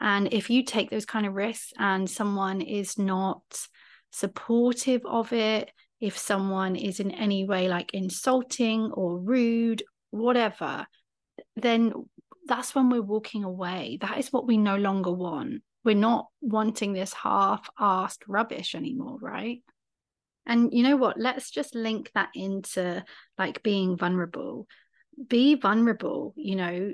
And 0.00 0.32
if 0.32 0.48
you 0.48 0.64
take 0.64 0.90
those 0.90 1.04
kind 1.04 1.26
of 1.26 1.34
risks 1.34 1.72
and 1.78 2.08
someone 2.08 2.62
is 2.62 2.98
not 2.98 3.42
supportive 4.10 5.02
of 5.04 5.32
it 5.34 5.70
if 6.00 6.16
someone 6.16 6.76
is 6.76 7.00
in 7.00 7.10
any 7.10 7.46
way 7.46 7.68
like 7.68 7.92
insulting 7.92 8.90
or 8.92 9.18
rude 9.18 9.82
whatever 10.10 10.86
then 11.56 11.92
that's 12.46 12.74
when 12.74 12.90
we're 12.90 13.02
walking 13.02 13.44
away. 13.44 13.98
That 14.00 14.18
is 14.18 14.32
what 14.32 14.46
we 14.46 14.56
no 14.56 14.76
longer 14.76 15.10
want 15.10 15.62
we're 15.84 15.94
not 15.94 16.26
wanting 16.40 16.92
this 16.92 17.12
half-assed 17.12 18.22
rubbish 18.26 18.74
anymore 18.74 19.18
right? 19.20 19.62
And 20.46 20.72
you 20.74 20.82
know 20.82 20.96
what? 20.96 21.18
Let's 21.18 21.50
just 21.50 21.74
link 21.74 22.10
that 22.14 22.30
into 22.34 23.04
like 23.38 23.62
being 23.62 23.96
vulnerable. 23.96 24.66
Be 25.28 25.54
vulnerable 25.54 26.34
you 26.36 26.56
know? 26.56 26.92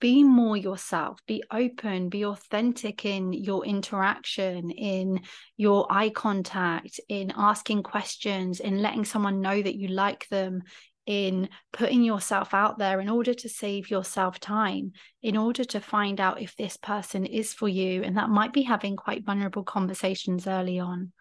Be 0.00 0.22
more 0.22 0.56
yourself. 0.56 1.18
Be 1.26 1.42
open. 1.50 2.08
Be 2.08 2.24
authentic 2.24 3.04
in 3.04 3.32
your 3.32 3.66
interaction 3.66 4.70
in 4.70 5.22
your 5.56 5.88
eye 5.90 6.10
contact 6.10 7.00
in 7.08 7.32
asking 7.36 7.82
questions 7.82 8.60
in 8.60 8.80
letting 8.80 9.04
someone 9.04 9.40
know 9.40 9.60
that 9.60 9.74
you 9.74 9.88
like 9.88 10.28
them 10.28 10.62
in 11.06 11.48
putting 11.72 12.02
yourself 12.02 12.54
out 12.54 12.78
there 12.78 13.00
in 13.00 13.08
order 13.08 13.34
to 13.34 13.48
save 13.48 13.90
yourself 13.90 14.38
time, 14.38 14.92
in 15.22 15.36
order 15.36 15.64
to 15.64 15.80
find 15.80 16.20
out 16.20 16.40
if 16.40 16.54
this 16.56 16.76
person 16.76 17.26
is 17.26 17.52
for 17.52 17.68
you. 17.68 18.02
And 18.02 18.16
that 18.16 18.30
might 18.30 18.52
be 18.52 18.62
having 18.62 18.96
quite 18.96 19.24
vulnerable 19.24 19.64
conversations 19.64 20.46
early 20.46 20.78
on. 20.78 21.12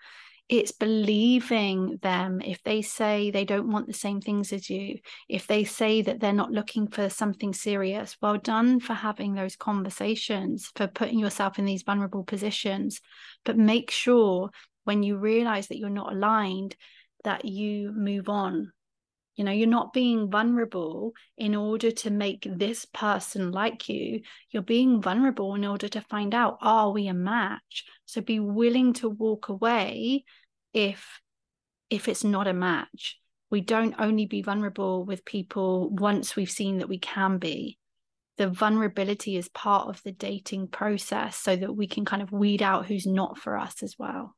It's 0.50 0.74
believing 0.74 1.98
them 2.02 2.41
if 2.41 2.62
they 2.63 2.82
say 2.82 3.32
they 3.32 3.46
don't 3.46 3.72
want 3.72 3.88
the 3.88 3.94
same 3.94 4.20
things 4.20 4.52
as 4.52 4.70
you, 4.70 4.98
if 5.30 5.48
they 5.48 5.63
say 5.63 6.02
that 6.02 6.20
they're 6.20 6.34
not 6.34 6.52
looking 6.52 6.88
for 6.88 7.10
something 7.10 7.54
serious. 7.54 8.17
Well 8.22 8.38
done 8.38 8.82
for 8.82 8.94
having 8.94 9.34
those 9.34 9.56
conversations, 9.56 10.70
for 10.76 10.88
putting 10.88 11.20
yourself 11.20 11.58
in 11.58 11.63
these 11.63 11.84
vulnerable 11.84 12.26
positions. 12.26 13.00
But 13.46 13.58
make 13.58 13.91
sure 13.91 14.50
when 14.84 15.04
you 15.04 15.15
realize 15.15 15.70
that 15.70 15.78
you're 15.78 15.89
not 15.89 16.12
aligned, 16.12 16.76
that 17.24 17.46
you 17.46 17.94
move 17.94 18.28
on 18.28 18.74
you 19.36 19.44
know, 19.44 19.52
you're 19.52 19.67
not 19.67 19.94
being 19.94 20.30
vulnerable 20.30 21.13
in 21.38 21.56
order 21.56 21.91
to 21.91 22.10
make 22.10 22.46
this 22.50 22.86
person 22.86 23.52
like 23.52 23.88
you. 23.88 24.22
You're 24.50 24.62
being 24.62 25.02
vulnerable 25.02 25.56
in 25.56 25.65
order 25.65 25.88
to 25.89 26.02
find 26.02 26.34
out, 26.34 26.58
are 26.62 26.91
we 26.91 27.08
a 27.08 27.13
match? 27.13 27.86
So 28.06 28.22
be 28.22 28.39
willing 28.39 28.94
to 28.94 29.10
walk 29.10 29.50
away 29.50 30.26
if 30.74 31.22
if 31.89 32.08
it's 32.08 32.24
not 32.24 32.48
a 32.48 32.54
match. 32.54 33.17
We 33.50 33.62
don't 33.62 33.96
only 34.00 34.26
be 34.26 34.41
vulnerable 34.41 35.04
with 35.04 35.26
people 35.26 35.89
once 35.89 36.36
we've 36.36 36.50
seen 36.50 36.78
that 36.78 36.88
we 36.88 37.00
can 37.00 37.38
be. 37.38 37.78
The 38.38 38.48
vulnerability 38.48 39.36
is 39.36 39.50
part 39.50 39.89
of 39.89 40.02
the 40.04 40.13
dating 40.13 40.70
process 40.70 41.36
so 41.36 41.56
that 41.56 41.74
we 41.74 41.88
can 41.88 42.06
kind 42.06 42.22
of 42.22 42.32
weed 42.32 42.62
out 42.62 42.86
who's 42.86 43.06
not 43.06 43.38
for 43.38 43.58
us 43.58 43.84
as 43.84 43.96
well. 44.00 44.36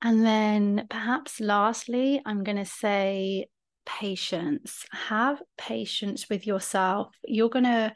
And 0.00 0.24
then 0.24 0.86
perhaps 0.88 1.40
lastly, 1.40 2.22
I'm 2.24 2.42
going 2.42 2.56
to 2.56 2.64
say 2.64 3.46
patience. 3.86 4.86
Have 4.90 5.42
patience 5.56 6.28
with 6.28 6.46
yourself. 6.46 7.14
You're 7.24 7.48
going 7.48 7.64
to, 7.64 7.94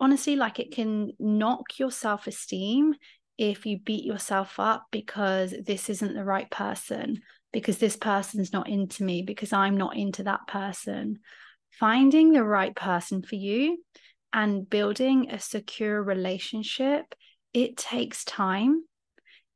honestly, 0.00 0.36
like 0.36 0.58
it 0.58 0.72
can 0.72 1.12
knock 1.18 1.78
your 1.78 1.90
self 1.90 2.26
esteem 2.26 2.94
if 3.38 3.64
you 3.64 3.78
beat 3.78 4.04
yourself 4.04 4.60
up 4.60 4.86
because 4.90 5.54
this 5.64 5.88
isn't 5.88 6.14
the 6.14 6.24
right 6.24 6.50
person, 6.50 7.22
because 7.52 7.78
this 7.78 7.96
person's 7.96 8.52
not 8.52 8.68
into 8.68 9.02
me, 9.02 9.22
because 9.22 9.52
I'm 9.52 9.76
not 9.76 9.96
into 9.96 10.24
that 10.24 10.46
person. 10.46 11.20
Finding 11.70 12.32
the 12.32 12.44
right 12.44 12.76
person 12.76 13.22
for 13.22 13.36
you 13.36 13.82
and 14.32 14.68
building 14.68 15.30
a 15.30 15.40
secure 15.40 16.02
relationship, 16.02 17.14
it 17.54 17.76
takes 17.76 18.24
time. 18.24 18.84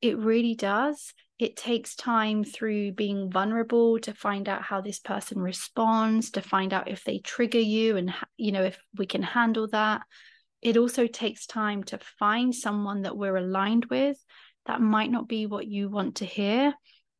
It 0.01 0.19
really 0.19 0.55
does 0.55 1.13
it 1.45 1.57
takes 1.57 1.95
time 1.95 2.43
through 2.43 2.93
being 2.93 3.31
vulnerable 3.31 3.99
to 4.01 4.15
find 4.15 4.49
out 4.49 4.63
how 4.63 4.81
this 4.81 4.99
person 4.99 5.39
responds 5.39 6.31
to 6.31 6.41
find 6.41 6.73
out 6.73 6.89
if 6.89 7.05
they 7.05 7.19
trigger 7.19 7.61
you 7.61 7.97
and 7.97 8.15
you 8.37 8.53
know 8.53 8.63
if 8.63 8.79
we 8.97 9.07
can 9.07 9.23
handle 9.23 9.69
that. 9.69 10.03
It 10.63 10.77
also 10.77 11.07
takes 11.07 11.47
time 11.47 11.83
to 11.85 11.99
find 12.19 12.55
someone 12.55 13.03
that 13.03 13.17
we're 13.17 13.37
aligned 13.37 13.87
with. 13.87 14.17
That 14.67 14.81
might 14.81 15.11
not 15.11 15.29
be 15.29 15.47
what 15.47 15.67
you 15.67 15.91
want 15.91 16.17
to 16.17 16.25
hear 16.25 16.75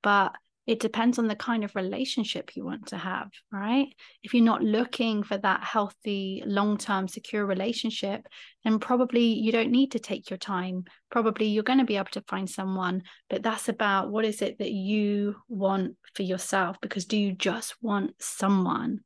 but 0.05 0.37
it 0.67 0.81
depends 0.81 1.19
on 1.19 1.29
the 1.29 1.37
kind 1.37 1.63
of 1.63 1.77
relationship 1.77 2.57
you 2.57 2.65
want 2.65 2.87
to 2.87 2.97
have, 2.97 3.29
right? 3.53 3.89
If 4.23 4.33
you're 4.33 4.43
not 4.43 4.63
looking 4.63 5.23
for 5.23 5.37
that 5.37 5.63
healthy, 5.63 6.43
long 6.47 6.79
term, 6.79 7.07
secure 7.07 7.45
relationship, 7.45 8.27
then 8.65 8.79
probably 8.79 9.25
you 9.25 9.53
don't 9.53 9.71
need 9.71 9.93
to 9.93 9.99
take 9.99 10.31
your 10.31 10.39
time. 10.39 10.85
Probably 11.11 11.47
you're 11.47 11.63
going 11.63 11.81
to 11.81 11.85
be 11.85 11.97
able 11.97 12.07
to 12.13 12.25
find 12.29 12.49
someone, 12.49 13.03
but 13.29 13.43
that's 13.43 13.69
about 13.69 14.11
what 14.11 14.25
is 14.25 14.41
it 14.41 14.59
that 14.59 14.73
you 14.73 15.37
want 15.49 15.97
for 16.15 16.23
yourself? 16.23 16.79
Because 16.81 17.05
do 17.05 17.19
you 17.19 17.33
just 17.33 17.75
want 17.83 18.15
someone? 18.19 19.01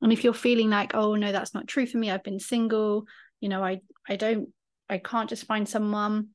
And 0.00 0.12
if 0.12 0.22
you're 0.22 0.32
feeling 0.32 0.70
like, 0.70 0.94
oh, 0.94 1.16
no, 1.16 1.32
that's 1.32 1.54
not 1.54 1.66
true 1.66 1.86
for 1.86 1.98
me, 1.98 2.10
I've 2.10 2.22
been 2.22 2.38
single, 2.38 3.04
you 3.40 3.48
know, 3.48 3.64
I, 3.64 3.80
I 4.08 4.14
don't, 4.14 4.50
I 4.88 4.98
can't 4.98 5.28
just 5.28 5.46
find 5.46 5.68
someone. 5.68 6.28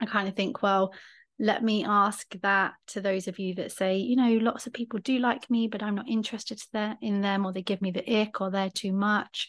I 0.00 0.06
kind 0.06 0.28
of 0.28 0.36
think, 0.36 0.62
well, 0.62 0.92
let 1.38 1.62
me 1.62 1.84
ask 1.84 2.34
that 2.40 2.72
to 2.88 3.00
those 3.00 3.28
of 3.28 3.38
you 3.38 3.54
that 3.56 3.72
say, 3.72 3.98
you 3.98 4.16
know, 4.16 4.32
lots 4.42 4.66
of 4.66 4.72
people 4.72 4.98
do 5.00 5.18
like 5.18 5.50
me, 5.50 5.68
but 5.68 5.82
I'm 5.82 5.94
not 5.94 6.08
interested 6.08 6.60
in 7.02 7.20
them, 7.20 7.44
or 7.44 7.52
they 7.52 7.62
give 7.62 7.82
me 7.82 7.90
the 7.90 8.20
ick, 8.20 8.40
or 8.40 8.50
they're 8.50 8.70
too 8.70 8.92
much. 8.92 9.48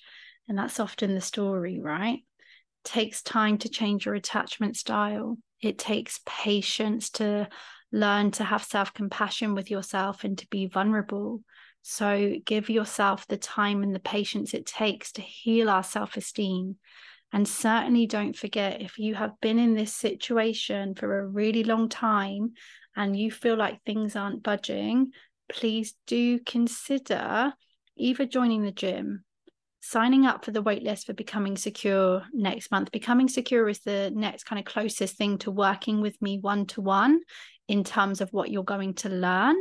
And 0.50 0.58
that's 0.58 0.80
often 0.80 1.16
the 1.16 1.22
story, 1.22 1.80
right? 1.80 2.20
It 2.20 2.90
takes 2.90 3.22
time 3.22 3.58
to 3.60 3.70
change 3.70 4.06
your 4.06 4.16
attachment 4.16 4.76
style. 4.76 5.38
It 5.62 5.78
takes 5.78 6.20
patience 6.26 7.10
to 7.12 7.48
learn 7.92 8.32
to 8.32 8.44
have 8.44 8.64
self 8.64 8.94
compassion 8.94 9.56
with 9.56 9.72
yourself 9.72 10.26
and 10.26 10.38
to 10.40 10.48
be 10.48 10.68
vulnerable. 10.68 11.42
So 11.84 12.36
give 12.44 12.70
yourself 12.70 13.28
the 13.28 13.38
time 13.38 13.82
and 13.82 13.96
the 13.96 14.00
patience 14.00 14.54
it 14.54 14.66
takes 14.66 15.14
to 15.14 15.22
heal 15.22 15.70
our 15.70 15.84
self 15.84 16.18
esteem 16.18 16.76
and 17.34 17.48
certainly 17.48 18.08
don't 18.08 18.36
forget 18.36 18.82
if 18.82 18.98
you 18.98 19.16
have 19.16 19.40
been 19.42 19.60
in 19.60 19.74
this 19.74 19.94
situation 19.94 20.96
for 20.96 21.20
a 21.20 21.28
really 21.28 21.64
long 21.64 21.90
time 21.90 22.54
and 22.96 23.18
you 23.18 23.32
feel 23.32 23.56
like 23.56 23.84
things 23.84 24.16
aren't 24.16 24.44
budging, 24.44 25.12
please 25.50 25.94
do 26.08 26.40
consider 26.40 27.54
either 27.98 28.26
joining 28.26 28.64
the 28.64 28.72
gym 28.72 29.24
signing 29.88 30.26
up 30.26 30.44
for 30.44 30.52
the 30.52 30.64
waitlist 30.64 31.06
for 31.06 31.14
Becoming 31.14 31.56
Secure 31.56 32.24
next 32.34 32.72
month. 32.72 32.92
Becoming 32.92 33.30
Secure 33.30 33.70
is 33.70 33.80
the 33.80 34.12
next 34.14 34.44
kind 34.44 34.60
of 34.60 34.66
closest 34.66 35.16
thing 35.16 35.38
to 35.40 35.52
working 35.52 36.02
with 36.02 36.22
me 36.22 36.40
one 36.40 36.66
to 36.68 36.82
one 36.82 37.22
in 37.70 37.86
terms 37.86 38.20
of 38.20 38.30
what 38.34 38.52
you're 38.52 38.64
going 38.64 38.96
to 38.96 39.10
learn. 39.10 39.56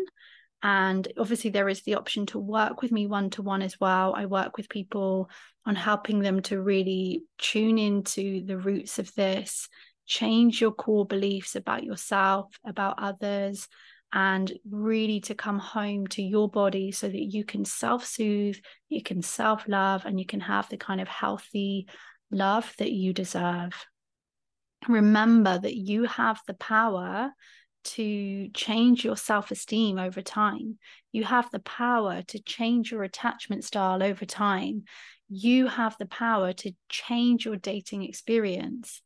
And 0.62 1.06
obviously, 1.18 1.50
there 1.50 1.68
is 1.68 1.82
the 1.82 1.94
option 1.94 2.26
to 2.26 2.38
work 2.38 2.82
with 2.82 2.90
me 2.90 3.06
one 3.06 3.30
to 3.30 3.42
one 3.42 3.62
as 3.62 3.78
well. 3.78 4.14
I 4.16 4.26
work 4.26 4.56
with 4.56 4.68
people 4.68 5.30
on 5.64 5.74
helping 5.74 6.20
them 6.20 6.40
to 6.42 6.60
really 6.60 7.24
tune 7.38 7.78
into 7.78 8.44
the 8.44 8.56
roots 8.56 8.98
of 8.98 9.14
this, 9.14 9.68
change 10.06 10.60
your 10.60 10.72
core 10.72 11.06
beliefs 11.06 11.56
about 11.56 11.84
yourself, 11.84 12.58
about 12.64 12.98
others, 12.98 13.68
and 14.12 14.52
really 14.68 15.20
to 15.20 15.34
come 15.34 15.58
home 15.58 16.06
to 16.06 16.22
your 16.22 16.48
body 16.48 16.92
so 16.92 17.08
that 17.08 17.32
you 17.32 17.44
can 17.44 17.64
self 17.64 18.04
soothe, 18.04 18.56
you 18.88 19.02
can 19.02 19.22
self 19.22 19.68
love, 19.68 20.06
and 20.06 20.18
you 20.18 20.26
can 20.26 20.40
have 20.40 20.68
the 20.68 20.76
kind 20.76 21.00
of 21.00 21.08
healthy 21.08 21.86
love 22.30 22.72
that 22.78 22.92
you 22.92 23.12
deserve. 23.12 23.72
Remember 24.88 25.58
that 25.58 25.76
you 25.76 26.04
have 26.04 26.40
the 26.46 26.54
power 26.54 27.32
to 27.86 28.48
change 28.50 29.04
your 29.04 29.16
self 29.16 29.50
esteem 29.50 29.98
over 29.98 30.22
time. 30.22 30.78
You 31.12 31.24
have 31.24 31.50
the 31.50 31.60
power 31.60 32.22
to 32.28 32.42
change 32.42 32.90
your 32.90 33.02
attachment 33.02 33.64
style 33.64 34.02
over 34.02 34.24
time. 34.24 34.84
You 35.28 35.66
have 35.66 35.96
the 35.98 36.06
power 36.06 36.52
to 36.52 36.72
change 36.88 37.44
your 37.44 37.56
dating 37.56 38.04
experience. 38.04 39.02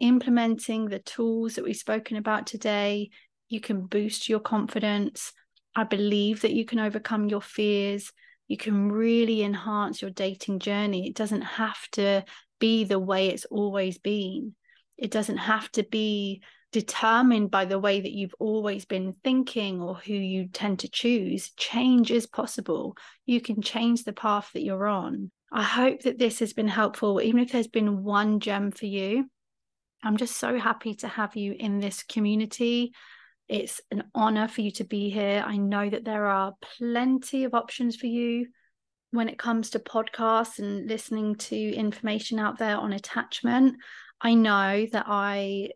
Implementing 0.00 0.86
the 0.86 0.98
tools 0.98 1.54
that 1.54 1.64
we've 1.64 1.76
spoken 1.76 2.16
about 2.16 2.46
today, 2.46 3.10
you 3.48 3.60
can 3.60 3.86
boost 3.86 4.28
your 4.28 4.40
confidence. 4.40 5.32
I 5.76 5.84
believe 5.84 6.42
that 6.42 6.52
you 6.52 6.64
can 6.64 6.78
overcome 6.78 7.28
your 7.28 7.42
fears. 7.42 8.12
You 8.48 8.56
can 8.56 8.90
really 8.90 9.42
enhance 9.42 10.02
your 10.02 10.10
dating 10.10 10.58
journey. 10.58 11.08
It 11.08 11.14
doesn't 11.14 11.42
have 11.42 11.88
to 11.92 12.24
be 12.58 12.84
the 12.84 12.98
way 12.98 13.28
it's 13.28 13.44
always 13.46 13.98
been. 13.98 14.54
It 14.98 15.10
doesn't 15.10 15.38
have 15.38 15.70
to 15.72 15.82
be 15.82 16.42
determined 16.72 17.50
by 17.50 17.66
the 17.66 17.78
way 17.78 18.00
that 18.00 18.12
you've 18.12 18.34
always 18.38 18.84
been 18.84 19.12
thinking 19.12 19.80
or 19.80 19.94
who 19.94 20.14
you 20.14 20.48
tend 20.48 20.80
to 20.80 20.88
choose. 20.88 21.50
Change 21.56 22.10
is 22.10 22.26
possible. 22.26 22.96
You 23.26 23.40
can 23.40 23.62
change 23.62 24.04
the 24.04 24.12
path 24.12 24.50
that 24.54 24.62
you're 24.62 24.86
on. 24.86 25.30
I 25.52 25.62
hope 25.62 26.02
that 26.02 26.18
this 26.18 26.38
has 26.38 26.54
been 26.54 26.68
helpful, 26.68 27.20
even 27.20 27.40
if 27.40 27.52
there's 27.52 27.68
been 27.68 28.02
one 28.02 28.40
gem 28.40 28.70
for 28.70 28.86
you. 28.86 29.26
I'm 30.02 30.16
just 30.16 30.36
so 30.36 30.58
happy 30.58 30.94
to 30.96 31.08
have 31.08 31.36
you 31.36 31.52
in 31.52 31.78
this 31.78 32.02
community. 32.02 32.92
It's 33.48 33.80
an 33.90 34.04
honor 34.14 34.48
for 34.48 34.62
you 34.62 34.70
to 34.72 34.84
be 34.84 35.10
here. 35.10 35.44
I 35.46 35.58
know 35.58 35.88
that 35.88 36.04
there 36.06 36.26
are 36.26 36.54
plenty 36.78 37.44
of 37.44 37.54
options 37.54 37.96
for 37.96 38.06
you 38.06 38.46
when 39.10 39.28
it 39.28 39.38
comes 39.38 39.70
to 39.70 39.78
podcasts 39.78 40.58
and 40.58 40.88
listening 40.88 41.34
to 41.36 41.56
information 41.56 42.38
out 42.38 42.58
there 42.58 42.78
on 42.78 42.94
attachment. 42.94 43.76
I 44.22 44.34
know 44.34 44.86
that 44.92 45.04
I 45.06 45.68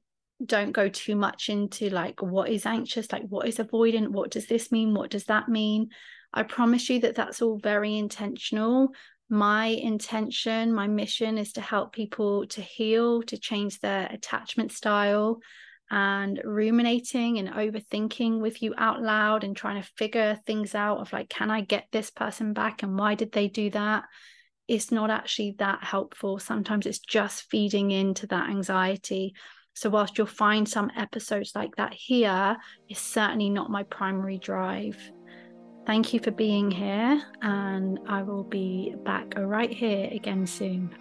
don't 0.44 0.72
go 0.72 0.88
too 0.88 1.16
much 1.16 1.48
into 1.48 1.88
like 1.88 2.22
what 2.22 2.50
is 2.50 2.66
anxious, 2.66 3.10
like 3.12 3.24
what 3.28 3.48
is 3.48 3.56
avoidant, 3.56 4.08
what 4.08 4.30
does 4.30 4.46
this 4.46 4.70
mean, 4.70 4.94
what 4.94 5.10
does 5.10 5.24
that 5.24 5.48
mean. 5.48 5.88
I 6.32 6.42
promise 6.42 6.90
you 6.90 7.00
that 7.00 7.14
that's 7.14 7.40
all 7.40 7.58
very 7.58 7.96
intentional. 7.96 8.90
My 9.28 9.66
intention, 9.66 10.72
my 10.72 10.86
mission 10.86 11.38
is 11.38 11.52
to 11.52 11.60
help 11.60 11.92
people 11.92 12.46
to 12.48 12.60
heal, 12.60 13.22
to 13.22 13.38
change 13.38 13.80
their 13.80 14.06
attachment 14.12 14.72
style, 14.72 15.40
and 15.90 16.40
ruminating 16.44 17.38
and 17.38 17.48
overthinking 17.48 18.40
with 18.40 18.60
you 18.60 18.74
out 18.76 19.00
loud 19.00 19.44
and 19.44 19.56
trying 19.56 19.80
to 19.80 19.88
figure 19.96 20.38
things 20.44 20.74
out 20.74 20.98
of 20.98 21.12
like, 21.12 21.28
can 21.28 21.50
I 21.50 21.60
get 21.60 21.86
this 21.92 22.10
person 22.10 22.52
back 22.52 22.82
and 22.82 22.98
why 22.98 23.14
did 23.14 23.32
they 23.32 23.48
do 23.48 23.70
that? 23.70 24.04
It's 24.66 24.90
not 24.90 25.10
actually 25.10 25.54
that 25.58 25.84
helpful. 25.84 26.40
Sometimes 26.40 26.86
it's 26.86 26.98
just 26.98 27.48
feeding 27.50 27.92
into 27.92 28.26
that 28.28 28.50
anxiety. 28.50 29.34
So, 29.76 29.90
whilst 29.90 30.16
you'll 30.16 30.26
find 30.26 30.66
some 30.66 30.90
episodes 30.96 31.52
like 31.54 31.76
that 31.76 31.92
here, 31.92 32.56
it's 32.88 33.00
certainly 33.00 33.50
not 33.50 33.70
my 33.70 33.82
primary 33.82 34.38
drive. 34.38 34.98
Thank 35.86 36.14
you 36.14 36.18
for 36.18 36.30
being 36.30 36.70
here, 36.70 37.22
and 37.42 38.00
I 38.08 38.22
will 38.22 38.42
be 38.42 38.94
back 39.04 39.34
right 39.36 39.70
here 39.70 40.08
again 40.10 40.46
soon. 40.46 40.96